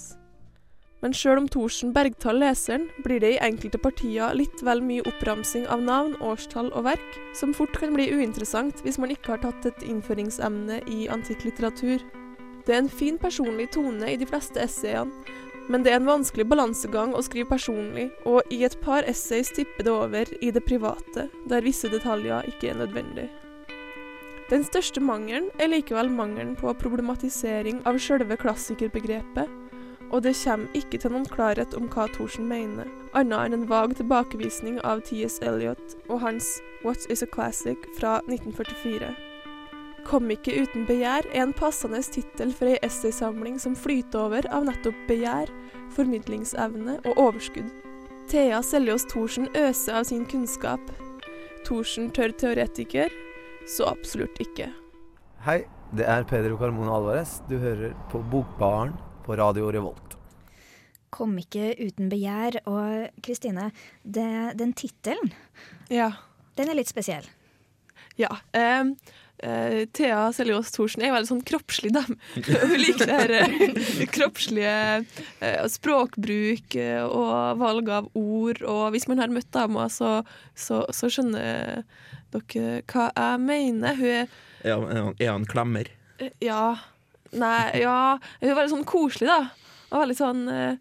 Men 0.98 1.14
sjøl 1.14 1.38
om 1.38 1.46
Thorsen 1.46 1.92
bergtar 1.94 2.34
leseren, 2.34 2.88
blir 3.04 3.22
det 3.22 3.36
i 3.36 3.42
enkelte 3.46 3.78
partier 3.78 4.34
litt 4.34 4.62
vel 4.66 4.80
mye 4.82 5.04
oppramsing 5.06 5.68
av 5.70 5.82
navn, 5.86 6.16
årstall 6.18 6.72
og 6.72 6.88
verk, 6.88 7.18
som 7.38 7.54
fort 7.54 7.76
kan 7.78 7.94
bli 7.94 8.08
uinteressant 8.10 8.82
hvis 8.82 8.98
man 8.98 9.14
ikke 9.14 9.36
har 9.36 9.44
tatt 9.44 9.68
et 9.70 9.84
innføringsemne 9.86 10.80
i 10.90 11.06
antikk 11.14 11.46
litteratur. 11.46 12.02
Det 12.66 12.74
er 12.74 12.82
en 12.82 12.90
fin 12.90 13.18
personlig 13.18 13.70
tone 13.76 14.10
i 14.10 14.18
de 14.18 14.26
fleste 14.26 14.58
essayene, 14.60 15.14
men 15.68 15.84
det 15.84 15.92
er 15.92 16.00
en 16.00 16.08
vanskelig 16.08 16.48
balansegang 16.48 17.12
å 17.14 17.22
skrive 17.22 17.50
personlig, 17.52 18.08
og 18.26 18.40
i 18.52 18.62
et 18.66 18.74
par 18.82 19.06
essays 19.06 19.52
tipper 19.54 19.84
det 19.84 19.92
over 19.92 20.30
i 20.40 20.50
det 20.50 20.64
private, 20.66 21.28
der 21.48 21.64
visse 21.64 21.90
detaljer 21.92 22.48
ikke 22.48 22.72
er 22.72 22.80
nødvendig. 22.80 23.28
Den 24.48 24.64
største 24.64 25.02
mangelen 25.04 25.50
er 25.60 25.68
likevel 25.68 26.08
mangelen 26.08 26.54
på 26.56 26.72
problematisering 26.80 27.82
av 27.86 28.00
sjølve 28.00 28.38
klassikerbegrepet, 28.40 29.67
og 30.10 30.22
det 30.24 30.34
kommer 30.40 30.78
ikke 30.78 31.00
til 31.02 31.12
noen 31.12 31.28
klarhet 31.28 31.74
om 31.76 31.88
hva 31.92 32.06
Thorsen 32.14 32.48
mener, 32.48 32.88
annet 33.12 33.48
enn 33.48 33.56
en 33.58 33.68
vag 33.70 33.94
tilbakevisning 33.98 34.80
av 34.86 35.02
T.S. 35.08 35.38
Eliot 35.44 35.96
og 36.08 36.22
hans 36.24 36.58
What 36.84 37.08
is 37.12 37.22
a 37.22 37.28
Classic 37.30 37.88
fra 37.98 38.18
1944. 38.26 39.10
Kom 40.08 40.30
ikke 40.32 40.54
uten 40.62 40.86
begjær 40.88 41.26
er 41.34 41.42
en 41.42 41.52
passende 41.52 42.00
tittel 42.00 42.54
for 42.56 42.70
ei 42.70 42.78
essaysamling 42.86 43.58
som 43.60 43.74
flyter 43.76 44.22
over 44.22 44.46
av 44.54 44.64
nettopp 44.68 44.96
begjær, 45.08 45.50
formidlingsevne 45.96 47.00
og 47.02 47.20
overskudd. 47.26 47.68
Thea 48.28 48.62
Seljås 48.64 49.04
Thorsen 49.10 49.48
øser 49.56 50.00
av 50.00 50.06
sin 50.08 50.24
kunnskap. 50.28 50.80
Thorsen 51.66 52.08
tørr 52.16 52.32
teoretiker? 52.40 53.12
Så 53.68 53.84
absolutt 53.88 54.40
ikke. 54.40 54.70
Hei, 55.44 55.60
det 55.96 56.08
er 56.08 56.24
Pedro 56.28 56.56
Carmona 56.60 56.94
Alvarez. 56.96 57.38
Du 57.48 57.58
hører 57.60 57.92
på 58.12 58.22
Bokbaren 58.32 58.96
på 59.28 59.36
Radio 59.36 59.68
Revolt. 59.74 60.16
Kom 61.12 61.36
ikke 61.40 61.74
uten 61.76 62.08
begjær. 62.12 62.60
Og 62.68 63.22
Kristine, 63.24 63.70
den 64.02 64.72
tittelen, 64.76 65.32
Ja. 65.92 66.10
den 66.56 66.68
er 66.72 66.78
litt 66.80 66.88
spesiell. 66.88 67.28
Ja. 68.16 68.32
ehm, 68.52 68.96
Uh, 69.38 69.84
Thea 69.94 70.32
Seljås 70.34 70.72
Thorsen 70.74 71.04
er 71.06 71.12
veldig 71.14 71.28
sånn 71.28 71.42
kroppslig, 71.46 71.92
da. 71.94 72.00
Hun 72.02 72.72
liker 72.82 73.06
det 73.06 73.18
her 73.20 73.32
eh, 73.36 74.00
kroppslige 74.10 74.72
uh, 75.38 75.62
språkbruk 75.70 76.74
og 77.06 77.60
valg 77.60 77.92
av 78.00 78.08
ord. 78.18 78.64
Og 78.66 78.88
hvis 78.96 79.06
man 79.06 79.22
har 79.22 79.30
møtt 79.30 79.52
dama, 79.54 79.86
så, 79.94 80.24
så, 80.58 80.80
så 80.90 81.06
skjønner 81.06 81.84
dere 82.34 82.82
hva 82.90 83.06
jeg 83.14 83.44
mener. 83.46 83.94
Hun 84.02 84.10
er 84.10 84.26
Er 84.66 84.74
han, 84.74 85.14
er 85.14 85.30
er 85.30 85.46
klemmer? 85.54 85.92
Ja. 86.42 86.64
Nei, 87.32 87.80
ja 87.82 88.18
Hun 88.40 88.48
var 88.48 88.62
veldig 88.62 88.74
sånn 88.76 88.88
koselig, 88.88 89.28
da. 89.28 89.50
Og 89.90 90.02
veldig 90.04 90.16
sånn 90.18 90.42
eh, 90.52 90.76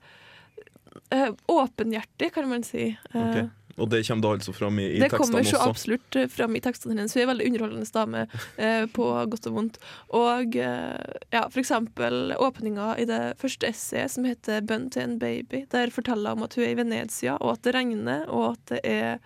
eh, 1.15 1.29
åpenhjertig, 1.51 2.33
kan 2.35 2.49
man 2.49 2.63
si. 2.67 2.89
Eh, 3.13 3.23
Ok. 3.27 3.53
Og 3.77 3.85
det 3.91 3.99
kommer 4.07 4.23
da 4.23 4.29
altså 4.33 4.53
fram 4.57 4.79
i, 4.81 4.87
i 4.95 4.99
det 5.03 5.11
kommer 5.13 5.43
så 5.45 5.59
også? 5.59 5.69
absolutt 5.69 6.15
fram 6.33 6.55
i 6.57 6.61
tekstene 6.65 6.95
hennes. 6.95 7.13
Hun 7.13 7.19
er 7.21 7.25
en 7.27 7.29
veldig 7.29 7.49
underholdende 7.51 7.91
dame, 7.93 8.23
eh, 8.57 8.85
på 8.89 9.09
godt 9.29 9.45
og 9.51 9.53
vondt. 9.53 9.77
Og 10.17 10.57
eh, 10.57 11.11
ja, 11.29 11.43
for 11.53 11.61
eksempel 11.61 12.33
åpninga 12.41 12.95
i 12.97 13.05
det 13.05 13.19
første 13.37 13.69
essayet, 13.69 14.15
som 14.15 14.25
heter 14.25 14.65
'Bønn 14.65 14.89
til 14.89 15.03
en 15.03 15.19
baby', 15.21 15.67
der 15.69 15.93
forteller 15.93 16.33
hun 16.33 16.39
om 16.41 16.47
at 16.49 16.57
hun 16.57 16.65
er 16.65 16.73
i 16.73 16.79
Venezia, 16.81 17.37
og 17.37 17.51
at 17.53 17.61
det 17.67 17.75
regner, 17.75 18.25
og 18.33 18.57
at 18.57 18.65
det 18.73 18.81
er 18.83 19.19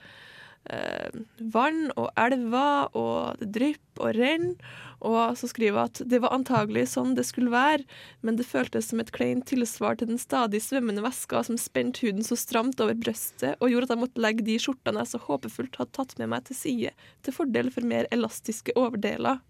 eh, 0.68 1.10
vann 1.40 1.92
og 1.96 2.12
elver, 2.18 2.92
og 2.92 3.40
det 3.40 3.54
drypper 3.56 4.04
og 4.10 4.16
renner. 4.20 4.56
Og 5.02 5.38
så 5.40 5.50
skriver 5.50 5.80
hun 5.80 5.90
at 5.90 6.02
det 6.10 6.22
var 6.24 6.36
antagelig 6.36 6.88
sånn 6.94 7.16
det 7.18 7.26
skulle 7.28 7.54
være, 7.54 7.86
men 8.26 8.38
det 8.38 8.48
føltes 8.48 8.92
som 8.92 9.02
et 9.02 9.12
kleint 9.16 9.48
tilsvar 9.50 9.98
til 9.98 10.12
den 10.12 10.22
stadig 10.22 10.62
svømmende 10.64 11.04
væska 11.06 11.44
som 11.48 11.60
spente 11.60 12.06
huden 12.06 12.26
så 12.26 12.38
stramt 12.40 12.82
over 12.84 12.98
brøstet, 12.98 13.58
og 13.60 13.72
gjorde 13.72 13.90
at 13.90 13.96
jeg 13.96 14.04
måtte 14.04 14.24
legge 14.24 14.46
de 14.48 14.58
skjortene 14.62 15.04
jeg 15.04 15.14
så 15.14 15.22
håpefullt 15.26 15.80
hadde 15.82 15.96
tatt 15.98 16.18
med 16.22 16.32
meg 16.36 16.46
til 16.48 16.60
side, 16.60 16.94
til 17.26 17.36
fordel 17.36 17.74
for 17.74 17.88
mer 17.88 18.10
elastiske 18.14 18.76
overdeler. 18.80 19.42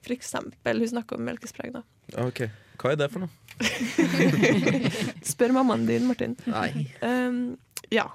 For 0.00 0.14
eksempel, 0.14 0.80
hun 0.80 0.92
snakker 0.94 1.18
om 1.18 1.26
melkespreng, 1.28 1.74
da. 1.76 1.84
Ok. 2.22 2.46
Hva 2.80 2.94
er 2.94 3.02
det 3.02 3.10
for 3.12 3.26
noe? 3.26 3.32
Spør 5.32 5.52
mammaen 5.58 5.84
din, 5.88 6.06
Martin. 6.08 6.38
Nei. 6.48 6.88
Um, 7.04 7.58
ja. 7.92 8.06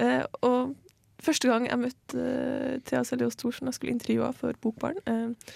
Uh, 0.00 0.24
og 0.46 0.76
første 1.22 1.50
gang 1.50 1.66
jeg 1.68 1.82
møtte 1.82 2.20
uh, 2.20 2.76
Thea 2.86 3.02
Seljås 3.04 3.36
Thorsen, 3.40 3.68
jeg 3.68 3.78
skulle 3.78 3.96
intervjue 3.96 4.28
henne 4.28 4.40
for 4.40 4.60
Bokbarn, 4.62 5.00
eh, 5.10 5.52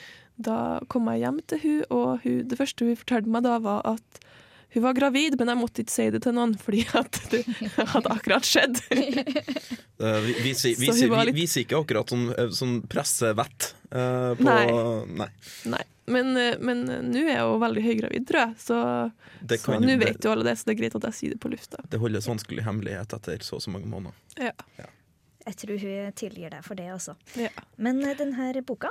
da 0.46 0.80
kom 0.92 1.08
jeg 1.12 1.24
hjem 1.24 1.40
til 1.50 1.62
hun, 1.64 1.80
og 1.94 2.24
hun, 2.24 2.42
det 2.50 2.58
første 2.58 2.88
hun 2.88 2.98
fortalte 2.98 3.32
meg 3.32 3.46
da, 3.46 3.58
var 3.62 3.84
at 3.88 4.20
hun 4.70 4.84
var 4.84 4.94
gravid, 4.94 5.34
men 5.38 5.50
jeg 5.50 5.58
måtte 5.58 5.82
ikke 5.82 5.92
si 5.92 6.04
det 6.14 6.20
til 6.22 6.34
noen 6.36 6.52
fordi 6.60 6.84
at 6.98 7.16
det 7.32 7.40
hadde 7.76 8.12
akkurat 8.16 8.46
skjedd. 8.46 8.82
Eh, 10.00 10.14
vi, 10.24 10.32
vi, 10.40 10.52
vi, 10.80 10.86
vi, 10.96 11.32
vi 11.36 11.42
sier 11.44 11.66
ikke 11.66 11.76
akkurat 11.76 12.08
sånn, 12.08 12.30
sånn 12.56 12.78
pressevett 12.88 13.66
uh, 13.92 14.32
på 14.38 14.46
Nei. 14.46 14.62
Nei. 15.12 15.26
Nei. 15.74 15.82
Men 16.08 16.32
nå 16.32 17.24
er 17.26 17.42
hun 17.44 17.60
veldig 17.60 17.82
høygravid, 17.84 18.24
tror 18.30 18.40
jeg, 18.40 18.54
så, 18.64 18.78
nå 19.76 19.98
vet 20.00 20.24
jo 20.24 20.32
alle 20.32 20.46
det, 20.48 20.56
så 20.56 20.70
det 20.70 20.72
er 20.72 20.78
greit 20.80 20.96
at 20.96 21.06
jeg 21.10 21.18
sier 21.18 21.34
det 21.34 21.40
på 21.44 21.52
lufta. 21.52 21.82
Det 21.92 22.00
holdes 22.00 22.30
vanskelig 22.30 22.64
hemmelighet 22.64 23.12
etter 23.18 23.44
så 23.44 23.58
og 23.58 23.64
så 23.66 23.74
mange 23.74 23.92
måneder. 23.92 24.16
Ja. 24.40 24.88
Jeg 25.44 25.60
tror 25.66 25.84
hun 25.84 26.16
tilgir 26.16 26.56
deg 26.56 26.64
for 26.64 26.80
det 26.80 26.88
også. 26.96 27.18
Ja. 27.40 27.52
Men 27.76 28.00
denne 28.18 28.64
boka, 28.64 28.90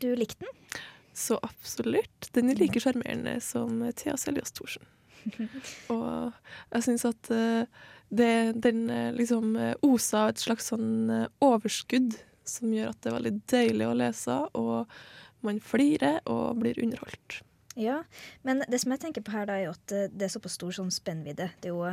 du 0.00 0.10
likte 0.18 0.46
den? 0.46 0.80
Så 1.16 1.38
absolutt. 1.42 2.30
Den 2.34 2.52
er 2.52 2.58
like 2.60 2.80
sjarmerende 2.80 3.36
som 3.44 3.82
Thea 3.96 4.16
Seljås 4.20 4.54
Thorsen. 4.56 4.86
Og 5.92 6.32
jeg 6.72 6.86
syns 6.86 7.04
at 7.08 7.30
eh, 7.34 7.68
det, 8.08 8.32
den 8.64 8.88
eh, 8.90 9.12
liksom 9.14 9.54
osa 9.86 10.24
av 10.24 10.32
et 10.32 10.42
slags 10.42 10.70
sånn 10.72 11.10
eh, 11.12 11.28
overskudd 11.44 12.16
som 12.48 12.72
gjør 12.74 12.90
at 12.90 13.00
det 13.02 13.10
er 13.10 13.16
veldig 13.18 13.34
deilig 13.52 13.86
å 13.86 13.96
lese, 13.96 14.36
og 14.58 15.46
man 15.46 15.60
flirer 15.62 16.18
og 16.30 16.58
blir 16.60 16.80
underholdt. 16.82 17.40
Ja, 17.78 18.00
men 18.42 18.64
det 18.68 18.80
som 18.82 18.92
jeg 18.92 19.02
tenker 19.04 19.22
på 19.24 19.32
her 19.32 19.46
da, 19.46 19.56
er 19.56 19.68
jo 19.68 19.76
at 19.76 19.94
eh, 19.94 20.10
det 20.10 20.26
er 20.26 20.34
såpass 20.34 20.58
stor 20.58 20.74
sånn 20.74 20.90
spennvidde. 20.94 21.50
Det 21.62 21.70
er 21.70 21.76
jo 21.76 21.86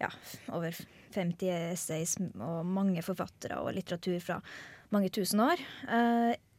ja, 0.00 0.10
over 0.50 0.76
50 1.14 1.52
essays 1.70 2.16
og 2.18 2.66
mange 2.66 3.04
forfattere 3.06 3.60
og 3.62 3.74
litteratur 3.76 4.18
fra 4.24 4.40
mange 4.90 5.12
tusen 5.14 5.42
år. 5.44 5.62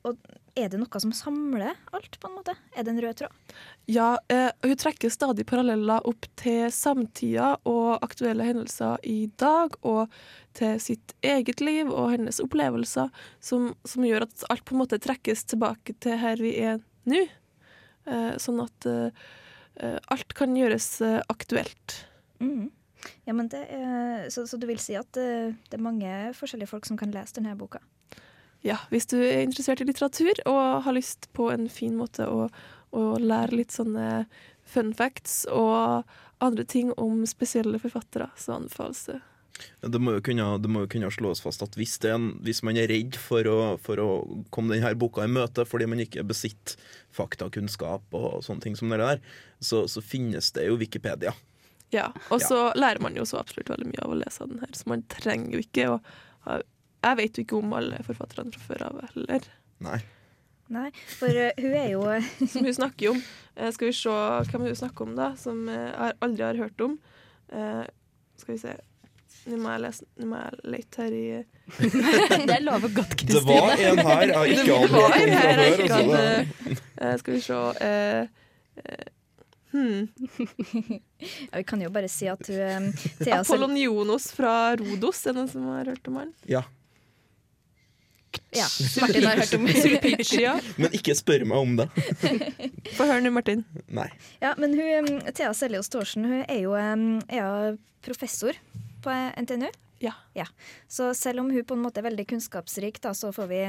Og 0.08 0.18
er 0.58 0.70
det 0.72 0.80
noe 0.82 1.00
som 1.04 1.14
samler 1.16 1.76
alt, 1.96 2.18
på 2.20 2.30
en 2.30 2.36
måte? 2.40 2.56
Er 2.76 2.86
det 2.86 2.94
en 2.94 3.02
rød 3.04 3.20
tråd? 3.22 3.54
Ja, 3.92 4.16
eh, 4.34 4.50
hun 4.66 4.80
trekker 4.80 5.14
stadig 5.14 5.46
paralleller 5.50 6.08
opp 6.10 6.26
til 6.40 6.72
samtida 6.74 7.54
og 7.70 8.02
aktuelle 8.04 8.48
hendelser 8.48 8.98
i 9.08 9.30
dag, 9.42 9.78
og 9.86 10.12
til 10.58 10.82
sitt 10.84 11.16
eget 11.24 11.62
liv 11.64 11.92
og 11.92 12.12
hennes 12.16 12.42
opplevelser, 12.44 13.14
som, 13.40 13.72
som 13.88 14.08
gjør 14.08 14.26
at 14.28 14.48
alt 14.52 14.66
på 14.66 14.76
en 14.76 14.84
måte 14.84 15.00
trekkes 15.02 15.46
tilbake 15.54 15.96
til 16.04 16.20
her 16.20 16.42
vi 16.42 16.56
er 16.66 16.82
nå. 17.10 17.24
Eh, 18.10 18.34
sånn 18.42 18.62
at 18.64 18.90
eh, 18.90 19.24
eh, 19.78 19.98
alt 20.12 20.34
kan 20.38 20.58
gjøres 20.58 20.94
eh, 21.06 21.20
aktuelt. 21.30 22.02
Mm. 22.42 22.72
Ja, 23.26 23.34
men 23.34 23.48
det 23.50 23.64
så, 24.30 24.44
så 24.46 24.58
du 24.62 24.68
vil 24.70 24.82
si 24.82 24.94
at 24.98 25.18
eh, 25.18 25.54
det 25.70 25.78
er 25.78 25.82
mange 25.82 26.12
forskjellige 26.38 26.70
folk 26.70 26.90
som 26.90 27.00
kan 27.00 27.14
lese 27.14 27.38
denne 27.38 27.56
boka? 27.58 27.82
Ja, 28.66 28.78
hvis 28.94 29.10
du 29.10 29.18
er 29.18 29.42
interessert 29.42 29.82
i 29.82 29.88
litteratur 29.90 30.38
og 30.50 30.84
har 30.86 30.94
lyst 30.94 31.28
på 31.34 31.50
en 31.54 31.66
fin 31.72 31.96
måte 31.98 32.28
å, 32.30 32.46
å 32.94 33.06
lære 33.18 33.58
litt 33.58 33.74
sånne 33.74 34.26
fun 34.70 34.94
facts 34.94 35.44
og 35.50 36.06
andre 36.42 36.66
ting 36.70 36.92
om 37.02 37.24
spesielle 37.30 37.82
forfattere, 37.82 38.30
så 38.38 38.60
anbefales 38.60 39.06
det. 39.10 39.20
Det 39.82 40.00
må 40.02 40.16
jo 40.16 40.22
kunne, 40.26 40.46
det 40.62 40.70
må 40.72 40.86
jo 40.86 40.90
kunne 40.94 41.12
slås 41.14 41.42
fast 41.44 41.62
at 41.66 41.76
hvis, 41.78 41.98
det 42.02 42.14
en, 42.16 42.32
hvis 42.46 42.62
man 42.66 42.78
er 42.80 42.90
redd 42.90 43.18
for 43.20 43.46
å, 43.50 43.58
for 43.82 44.02
å 44.02 44.10
komme 44.54 44.74
denne 44.74 44.94
boka 44.98 45.26
i 45.26 45.32
møte 45.32 45.66
fordi 45.68 45.90
man 45.92 46.02
ikke 46.02 46.24
besitter 46.26 46.80
faktakunnskap 47.14 48.16
og 48.18 48.42
sånne 48.46 48.66
ting 48.66 48.78
som 48.80 48.94
det 48.94 49.02
der, 49.02 49.22
så, 49.60 49.84
så 49.92 50.02
finnes 50.02 50.54
det 50.56 50.66
jo 50.70 50.80
Wikipedia. 50.82 51.36
Ja, 51.92 52.08
og 52.32 52.40
så 52.42 52.70
lærer 52.80 53.04
man 53.04 53.18
jo 53.20 53.26
så 53.28 53.42
absolutt 53.42 53.70
veldig 53.70 53.90
mye 53.90 54.06
av 54.06 54.14
å 54.14 54.20
lese 54.22 54.48
den 54.48 54.62
her, 54.64 54.72
så 54.78 54.88
man 54.94 55.04
trenger 55.12 55.58
jo 55.58 55.66
ikke 55.66 55.90
å 55.92 55.98
ha 56.48 56.62
Jeg 57.02 57.18
vet 57.18 57.38
jo 57.38 57.46
ikke 57.46 57.58
om 57.60 57.74
alle 57.78 58.02
forfatterne 58.06 58.52
fra 58.54 58.62
før 58.70 58.84
av 58.90 59.00
heller. 59.16 59.48
Nei. 59.82 60.00
Nei, 60.72 60.90
for 61.20 61.28
uh, 61.36 61.50
hun 61.60 61.74
er 61.76 61.90
jo 61.92 62.04
Som 62.54 62.64
hun 62.68 62.74
snakker 62.78 63.10
om. 63.16 63.18
Uh, 63.58 63.72
skal 63.76 63.90
vi 63.90 63.96
se 63.98 64.14
hvem 64.52 64.68
hun 64.70 64.78
snakker 64.80 65.08
om, 65.10 65.16
da, 65.18 65.32
som 65.36 65.66
eh, 65.68 65.90
jeg 65.92 66.16
aldri 66.24 66.46
har 66.48 66.62
hørt 66.62 66.86
om. 66.86 66.94
Eh, 67.52 67.84
skal 68.40 68.56
vi 68.56 68.62
se 68.62 68.78
Nå 69.50 69.58
må 69.58 69.72
jeg 69.74 69.82
lese 69.82 70.06
Nå 70.22 70.28
må 70.30 70.38
jeg 70.38 70.60
lete 70.76 71.02
her 71.02 71.14
i 71.18 71.24
Det 72.52 72.58
lover 72.62 72.92
godt, 72.94 73.16
Det 73.18 73.26
Kristine. 73.26 73.56
var 73.58 73.82
en 73.82 74.02
her 74.06 74.32
jeg 74.32 74.54
ikke 74.54 74.66
Det 74.68 74.76
hadde 74.78 74.92
var 74.94 75.16
hørt 75.16 75.24
om 75.24 75.32
en 75.32 75.88
fra 75.88 76.02
før. 76.12 76.76
eh, 77.02 77.16
Skal 77.22 77.34
vi 77.34 77.42
se 77.48 77.58
eh, 77.88 78.28
eh, 78.86 79.08
hmm. 79.74 80.04
ja, 81.50 81.58
Vi 81.58 81.64
kan 81.74 81.82
jo 81.84 81.90
bare 81.96 82.12
si 82.12 82.30
at 82.32 82.52
hun 82.52 82.62
eh, 82.62 83.08
Thea 83.24 83.40
Apollonionos 83.44 84.30
fra 84.38 84.54
Rodos, 84.80 85.24
er 85.26 85.34
det 85.34 85.40
noen 85.42 85.52
som 85.56 85.66
har 85.74 85.90
hørt 85.92 86.12
om 86.12 86.22
han? 86.22 86.32
Ja. 86.48 86.62
Ja, 88.56 88.68
Martin 89.02 89.28
har 89.28 89.42
hørt 89.42 89.54
om 89.58 89.68
Sulpicia. 89.84 90.56
Men 90.82 90.96
ikke 90.98 91.16
spør 91.18 91.46
meg 91.50 91.62
om 91.62 91.78
det. 91.82 91.88
Få 92.98 93.08
høre 93.08 93.22
nå, 93.24 93.34
Martin. 93.36 93.64
Nei. 93.92 94.10
Ja, 94.44 94.56
men 94.62 94.76
hun, 94.80 95.14
eh, 95.22 95.32
Thea 95.36 95.54
Seljås 95.58 95.92
Thorsen 95.92 96.28
hun 96.28 96.44
er 96.44 96.60
jo, 96.64 96.76
eh, 96.80 97.40
er 97.42 97.80
professor 98.06 98.58
på 99.04 99.22
NTNU. 99.44 99.70
Ja. 100.34 100.46
Så 100.88 101.14
selv 101.14 101.40
om 101.40 101.52
hun 101.52 101.66
på 101.66 101.74
en 101.74 101.84
måte 101.84 102.02
er 102.02 102.08
veldig 102.10 102.28
kunnskapsrik, 102.28 103.02
da, 103.02 103.14
så, 103.14 103.32
får 103.34 103.48
vi, 103.48 103.62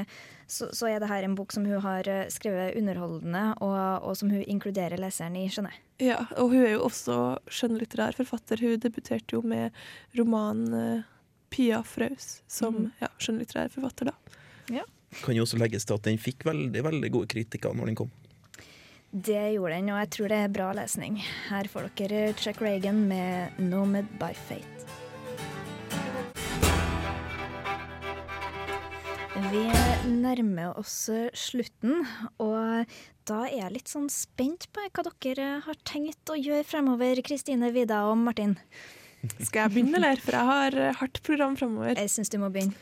så, 0.47 0.69
så 0.75 0.89
er 0.89 0.99
det 0.99 1.09
her 1.11 1.23
en 1.23 1.35
bok 1.35 1.53
som 1.53 1.65
hun 1.65 1.81
har 1.83 2.07
eh, 2.09 2.27
skrevet 2.33 2.77
underholdende, 2.79 3.45
og, 3.61 3.79
og 4.07 4.17
som 4.17 4.31
hun 4.33 4.43
inkluderer 4.43 5.01
leseren 5.01 5.37
i, 5.39 5.47
skjønner 5.51 5.75
jeg. 5.75 5.83
Ja, 6.09 6.19
og 6.41 6.53
hun 6.53 6.63
er 6.65 6.75
jo 6.75 6.85
også 6.87 7.17
skjønnlitterær 7.53 8.17
forfatter. 8.17 8.63
Hun 8.63 8.81
debuterte 8.81 9.37
jo 9.37 9.43
med 9.45 9.75
romanen 10.17 10.77
eh, 10.79 11.09
Pia 11.53 11.83
Fraus 11.85 12.41
som 12.49 12.79
mm. 12.85 12.89
ja, 13.03 13.11
skjønnlitterær 13.21 13.75
forfatter, 13.75 14.13
da. 14.13 14.39
Kan 15.23 15.37
jo 15.37 15.45
også 15.45 15.59
legges 15.61 15.85
til 15.85 15.97
at 15.97 16.05
den 16.07 16.19
fikk 16.21 16.45
veldig 16.47 16.83
veldig 16.85 17.09
gode 17.13 17.29
kritikker 17.33 17.75
når 17.77 17.91
den 17.91 17.97
kom. 18.03 18.13
Det 19.13 19.53
gjorde 19.53 19.75
den, 19.77 19.89
og 19.93 19.99
jeg 20.01 20.09
tror 20.15 20.31
det 20.31 20.37
er 20.41 20.53
bra 20.55 20.71
lesning. 20.73 21.19
Her 21.51 21.67
får 21.69 21.91
dere 21.99 22.33
Chuck 22.33 22.61
Reagan 22.65 23.03
med 23.07 23.59
'Nomad 23.59 24.09
by 24.17 24.33
Fate'. 24.33 24.87
Vi 29.53 29.63
nærmer 30.09 30.77
oss 30.77 31.09
slutten, 31.37 32.07
og 32.41 32.89
da 33.29 33.39
er 33.45 33.59
jeg 33.59 33.73
litt 33.75 33.91
sånn 33.91 34.09
spent 34.09 34.67
på 34.73 34.81
hva 34.81 35.05
dere 35.21 35.61
har 35.65 35.77
tenkt 35.85 36.29
å 36.29 36.37
gjøre 36.37 36.65
fremover, 36.65 37.21
Kristine, 37.21 37.69
Vida 37.71 38.03
og 38.09 38.17
Martin. 38.17 38.57
Skal 39.39 39.67
jeg 39.67 39.73
begynne, 39.75 39.97
eller? 40.01 40.19
For 40.19 40.37
jeg 40.37 40.49
har 40.49 40.93
hardt 40.99 41.21
program 41.23 41.55
fremover. 41.55 41.95
Jeg 41.97 42.09
syns 42.09 42.33
du 42.33 42.37
må 42.41 42.49
begynne. 42.49 42.73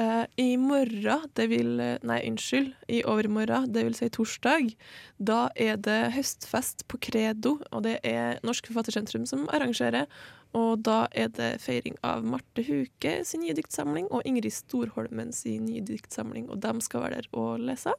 Eh, 0.00 0.24
I 0.36 0.56
morgen, 0.56 1.26
det 1.36 1.46
vil 1.50 1.76
Nei, 2.06 2.20
unnskyld. 2.28 2.72
I 2.88 3.02
overmorgen, 3.04 3.68
det 3.74 3.82
vil 3.84 3.96
si 3.98 4.08
torsdag, 4.12 4.70
da 5.18 5.48
er 5.58 5.76
det 5.82 6.12
høstfest 6.14 6.86
på 6.88 7.00
Credo, 7.04 7.58
og 7.68 7.84
det 7.84 7.98
er 8.06 8.40
Norsk 8.46 8.70
Forfattersentrum 8.70 9.26
som 9.28 9.44
arrangerer. 9.52 10.08
Og 10.56 10.80
da 10.86 11.04
er 11.12 11.28
det 11.34 11.50
feiring 11.62 11.98
av 12.06 12.24
Marte 12.26 12.64
Huke 12.66 13.12
sin 13.26 13.44
nye 13.44 13.54
diktsamling 13.54 14.08
og 14.10 14.24
Ingrid 14.26 14.54
Storholmen 14.54 15.34
sin 15.36 15.68
nye 15.68 15.84
diktsamling, 15.84 16.48
og 16.50 16.62
de 16.64 16.72
skal 16.82 17.04
være 17.04 17.20
der 17.20 17.28
og 17.36 17.60
lese. 17.62 17.92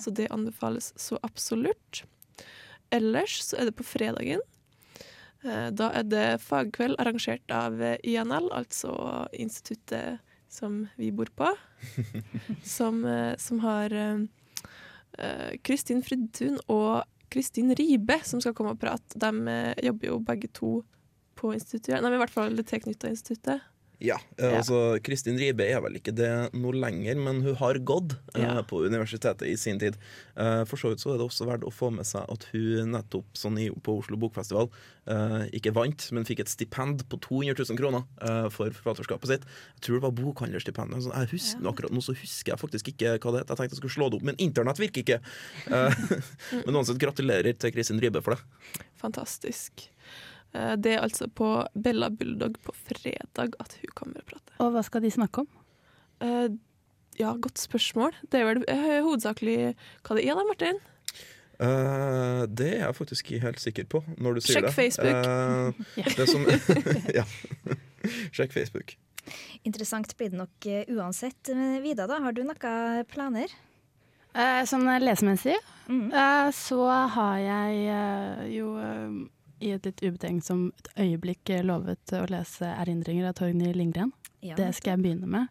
Så 0.00 0.10
det 0.10 0.32
anbefales 0.34 0.92
så 0.96 1.20
absolutt. 1.22 2.02
Ellers 2.94 3.36
så 3.44 3.60
er 3.60 3.68
det 3.68 3.76
på 3.78 3.86
fredagen. 3.86 4.42
Uh, 5.44 5.68
Da 5.70 5.92
er 5.92 6.08
det 6.08 6.28
fagkveld 6.40 6.96
arrangert 6.98 7.44
av 7.52 7.76
INL, 8.02 8.48
altså 8.50 9.28
instituttet 9.32 10.22
som 10.54 10.86
vi 10.96 11.10
bor 11.12 11.30
på, 11.34 11.50
som, 12.76 13.04
eh, 13.04 13.36
som 13.36 13.60
har 13.64 13.92
eh, 13.92 14.22
eh, 15.18 15.52
Kristin 15.62 16.02
Fridtun 16.02 16.60
og 16.70 17.02
Kristin 17.28 17.74
Ribe 17.74 18.20
som 18.22 18.40
skal 18.40 18.54
komme 18.54 18.76
og 18.76 18.80
prate. 18.80 19.18
De 19.18 19.30
jobber 19.82 20.12
jo 20.12 20.20
begge 20.22 20.50
to 20.54 20.74
på 21.34 21.50
instituttet. 21.56 21.98
Nei, 22.02 22.12
i 22.14 22.20
hvert 22.22 22.34
fall 22.34 22.60
tilknytta 22.62 23.10
instituttet. 23.10 23.64
Ja, 24.02 24.16
eh, 24.38 24.56
altså 24.58 24.98
Kristin 25.04 25.36
Ribe 25.38 25.66
er 25.70 25.78
vel 25.84 25.98
ikke 26.00 26.12
det 26.16 26.30
noe 26.56 26.74
lenger, 26.76 27.18
men 27.20 27.42
hun 27.44 27.54
har 27.60 27.78
gått 27.86 28.16
eh, 28.34 28.42
Ja. 28.42 28.62
på 28.66 28.82
universitetet 28.84 29.46
i 29.48 29.54
sin 29.56 29.78
tid. 29.78 29.96
Uh, 30.34 30.64
for 30.66 30.80
så 30.80 30.90
vidt 30.90 31.02
så 31.04 31.12
er 31.14 31.20
det 31.20 31.26
også 31.28 31.46
verdt 31.46 31.66
å 31.66 31.72
få 31.72 31.92
med 31.94 32.06
seg 32.08 32.26
at 32.30 32.46
hun 32.50 32.90
nettopp 32.96 33.38
sånn 33.38 33.58
i, 33.62 33.68
på 33.70 33.94
Oslo 34.00 34.18
Bokfestival 34.20 34.66
uh, 34.66 35.46
ikke 35.54 35.72
vant, 35.76 36.08
men 36.12 36.26
fikk 36.26 36.42
et 36.42 36.50
stipend 36.50 37.06
på 37.08 37.20
200 37.22 37.54
000 37.60 37.78
kroner 37.78 38.02
for 38.50 38.74
forfatterskapet 38.74 39.30
sitt. 39.30 39.46
Jeg 39.76 39.86
tror 39.86 39.98
det 40.00 40.04
var 40.04 40.16
bokhandlerstipendet. 40.18 40.98
Altså, 40.98 41.14
jeg 41.14 41.32
husker, 41.34 41.70
Akkurat 41.70 41.94
nå 41.94 42.02
så 42.04 42.16
husker 42.18 42.52
jeg 42.54 42.60
faktisk 42.60 42.90
ikke 42.92 43.16
hva 43.22 43.32
det 43.34 43.44
het. 43.44 43.54
Jeg 43.54 43.60
tenkte 43.60 43.76
jeg 43.76 43.82
skulle 43.82 43.96
slå 43.96 44.10
det 44.10 44.18
opp, 44.18 44.26
men 44.26 44.38
internett 44.42 44.82
virker 44.82 45.04
ikke. 45.04 45.20
Men 46.66 46.76
uansett, 46.76 47.00
gratulerer 47.00 47.56
til 47.56 47.74
Kristin 47.74 48.02
Ribe 48.02 48.22
for 48.24 48.36
det. 48.36 48.84
Fantastisk. 49.00 49.88
Eh, 50.54 50.76
Det 50.76 50.94
er 50.96 51.02
altså 51.02 51.26
på 51.28 51.48
Bella 51.74 52.08
Bulldog 52.10 52.56
på 52.62 52.72
fredag 52.74 53.54
at 53.60 53.78
hun 53.80 53.92
kommer 53.94 54.22
og 54.22 54.26
prater. 54.32 54.54
Og 54.60 54.72
hva 54.74 54.82
skal 54.86 55.02
de 55.04 55.10
snakke 55.10 55.44
om? 55.44 55.48
Eh, 56.20 56.48
Ja, 57.18 57.30
godt 57.38 57.58
spørsmål. 57.62 58.10
Det 58.30 58.40
er 58.40 58.44
vel 58.48 58.64
eh, 58.66 59.00
hovedsakelig 59.06 59.74
hva 60.02 60.16
det 60.18 60.24
er 60.26 60.34
da, 60.34 60.42
Martin? 60.48 60.80
Uh, 61.62 62.46
det 62.50 62.66
er 62.74 62.80
jeg 62.88 62.94
faktisk 62.98 63.28
ikke 63.30 63.44
helt 63.44 63.60
sikker 63.62 63.84
på 63.86 64.00
når 64.18 64.34
du 64.34 64.40
sier 64.42 64.56
Sjekk 64.58 64.66
det. 64.66 64.72
Facebook. 64.74 65.20
Uh, 65.22 66.08
det 66.18 66.26
som, 66.26 66.42
ja. 67.18 67.22
Sjekk 68.34 68.52
Facebook. 68.56 68.96
Interessant 69.62 70.10
blir 70.18 70.32
det 70.34 70.40
nok 70.40 70.66
uansett. 70.90 71.52
Men 71.54 71.78
Vida, 71.84 72.08
da, 72.10 72.18
har 72.24 72.34
du 72.34 72.42
noen 72.42 73.06
planer? 73.06 73.54
Uh, 74.34 74.64
sånn 74.66 74.90
lesemessig 75.06 75.54
Mm. 75.86 76.06
eh, 76.16 76.46
så 76.56 76.78
har 77.12 77.38
jeg 77.44 78.54
jo 78.56 78.70
i 79.64 79.72
et 79.74 79.86
litt 79.88 80.02
ubetenksomt 80.04 80.90
øyeblikk 81.00 81.50
lovet 81.64 82.12
å 82.12 82.24
lese 82.30 82.68
'Erindringer' 82.68 83.30
av 83.30 83.38
Torgny 83.40 83.72
Lindgren. 83.72 84.12
Ja, 84.44 84.56
Det 84.56 84.74
skal 84.74 84.96
jeg 84.96 85.02
begynne 85.02 85.26
med. 85.26 85.48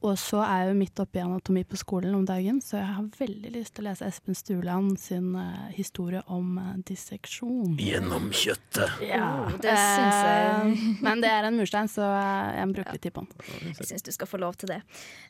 Og 0.00 0.14
så 0.16 0.38
er 0.40 0.62
jeg 0.62 0.68
jo 0.70 0.76
midt 0.78 1.00
oppe 1.02 1.18
i 1.18 1.20
anatomi 1.20 1.60
på 1.68 1.76
skolen 1.76 2.14
om 2.16 2.22
dagen, 2.24 2.62
så 2.64 2.78
jeg 2.78 2.86
har 2.96 3.08
veldig 3.18 3.50
lyst 3.52 3.74
til 3.76 3.84
å 3.84 3.90
lese 3.90 4.06
Espen 4.08 4.36
Stuland 4.38 4.94
sin 4.98 5.34
uh, 5.36 5.66
historie 5.76 6.22
om 6.32 6.54
uh, 6.56 6.70
disseksjon. 6.88 7.74
Gjennom 7.76 8.30
kjøttet. 8.32 8.94
Ja, 9.04 9.26
Oh, 9.40 9.50
det 9.60 9.74
syns 9.76 10.16
jeg. 10.24 10.72
Eh, 10.72 10.86
Men 11.04 11.20
det 11.20 11.28
er 11.28 11.46
en 11.50 11.58
murstein, 11.60 11.88
så 11.92 12.06
jeg 12.08 12.64
må 12.70 12.78
bruke 12.78 12.94
litt 12.96 13.04
tid 13.04 13.14
på 13.18 13.26
den. 13.26 13.44
Jeg 13.76 13.90
syns 13.90 14.06
du 14.08 14.10
skal 14.16 14.28
få 14.30 14.40
lov 14.40 14.56
til 14.60 14.72
det. 14.72 14.80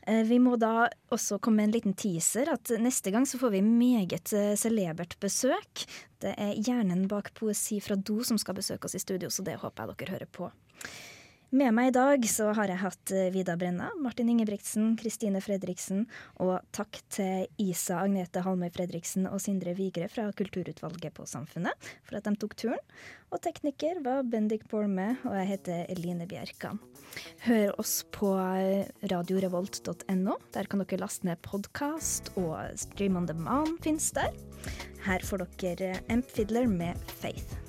Eh, 0.07 0.23
Vi 0.31 0.39
må 0.39 0.55
da 0.59 0.87
også 1.11 1.39
komme 1.43 1.59
med 1.61 1.69
en 1.69 1.75
liten 1.75 1.93
teaser. 1.99 2.51
At 2.55 2.71
neste 2.79 3.11
gang 3.11 3.27
så 3.27 3.39
får 3.43 3.51
vi 3.57 3.61
meget 3.67 4.31
celebert 4.59 5.17
besøk. 5.23 5.83
Det 6.23 6.31
er 6.39 6.55
hjernen 6.55 7.07
bak 7.11 7.33
poesi 7.35 7.79
fra 7.83 7.95
Do 7.99 8.21
som 8.23 8.39
skal 8.39 8.55
besøke 8.59 8.87
oss 8.87 8.95
i 8.95 9.03
studio, 9.03 9.27
så 9.29 9.43
det 9.43 9.59
håper 9.61 9.83
jeg 9.91 9.99
dere 10.05 10.15
hører 10.15 10.31
på. 10.31 10.51
Med 11.51 11.73
meg 11.75 11.89
i 11.89 11.91
dag 11.91 12.23
så 12.31 12.45
har 12.55 12.71
jeg 12.71 12.79
hatt 12.79 13.11
eh, 13.11 13.25
Vida 13.33 13.57
Brenna, 13.59 13.89
Martin 13.99 14.29
Ingebrigtsen, 14.31 14.93
Kristine 14.95 15.41
Fredriksen, 15.43 16.05
og 16.39 16.61
takk 16.71 17.01
til 17.11 17.49
Isa 17.59 17.97
Agnete 18.05 18.39
Halmøy 18.45 18.69
Fredriksen 18.71 19.27
og 19.27 19.41
Sindre 19.43 19.73
Vigre 19.75 20.07
fra 20.07 20.29
Kulturutvalget 20.31 21.11
på 21.17 21.27
Samfunnet 21.27 21.75
for 22.07 22.15
at 22.21 22.29
de 22.29 22.33
tok 22.39 22.55
turen. 22.55 22.79
Og 23.35 23.43
tekniker 23.43 23.99
var 24.05 24.23
Bendik 24.31 24.63
Borme, 24.71 25.09
og 25.27 25.35
jeg 25.41 25.49
heter 25.51 25.91
Eline 25.91 26.29
Bjerkan. 26.31 26.79
Hør 27.43 27.75
oss 27.83 27.97
på 28.15 28.31
eh, 28.39 28.87
radiorevolt.no. 29.11 30.39
Der 30.55 30.71
kan 30.71 30.85
dere 30.85 31.03
laste 31.03 31.27
ned 31.27 31.43
podkast, 31.43 32.31
og 32.39 32.55
Stream 32.79 33.19
on 33.19 33.27
demand 33.27 33.75
finnes 33.83 34.07
der. 34.15 34.31
Her 35.03 35.27
får 35.27 35.49
dere 35.59 35.97
Amp 36.07 36.31
Fiddler 36.31 36.71
med 36.71 37.11
Faith. 37.11 37.59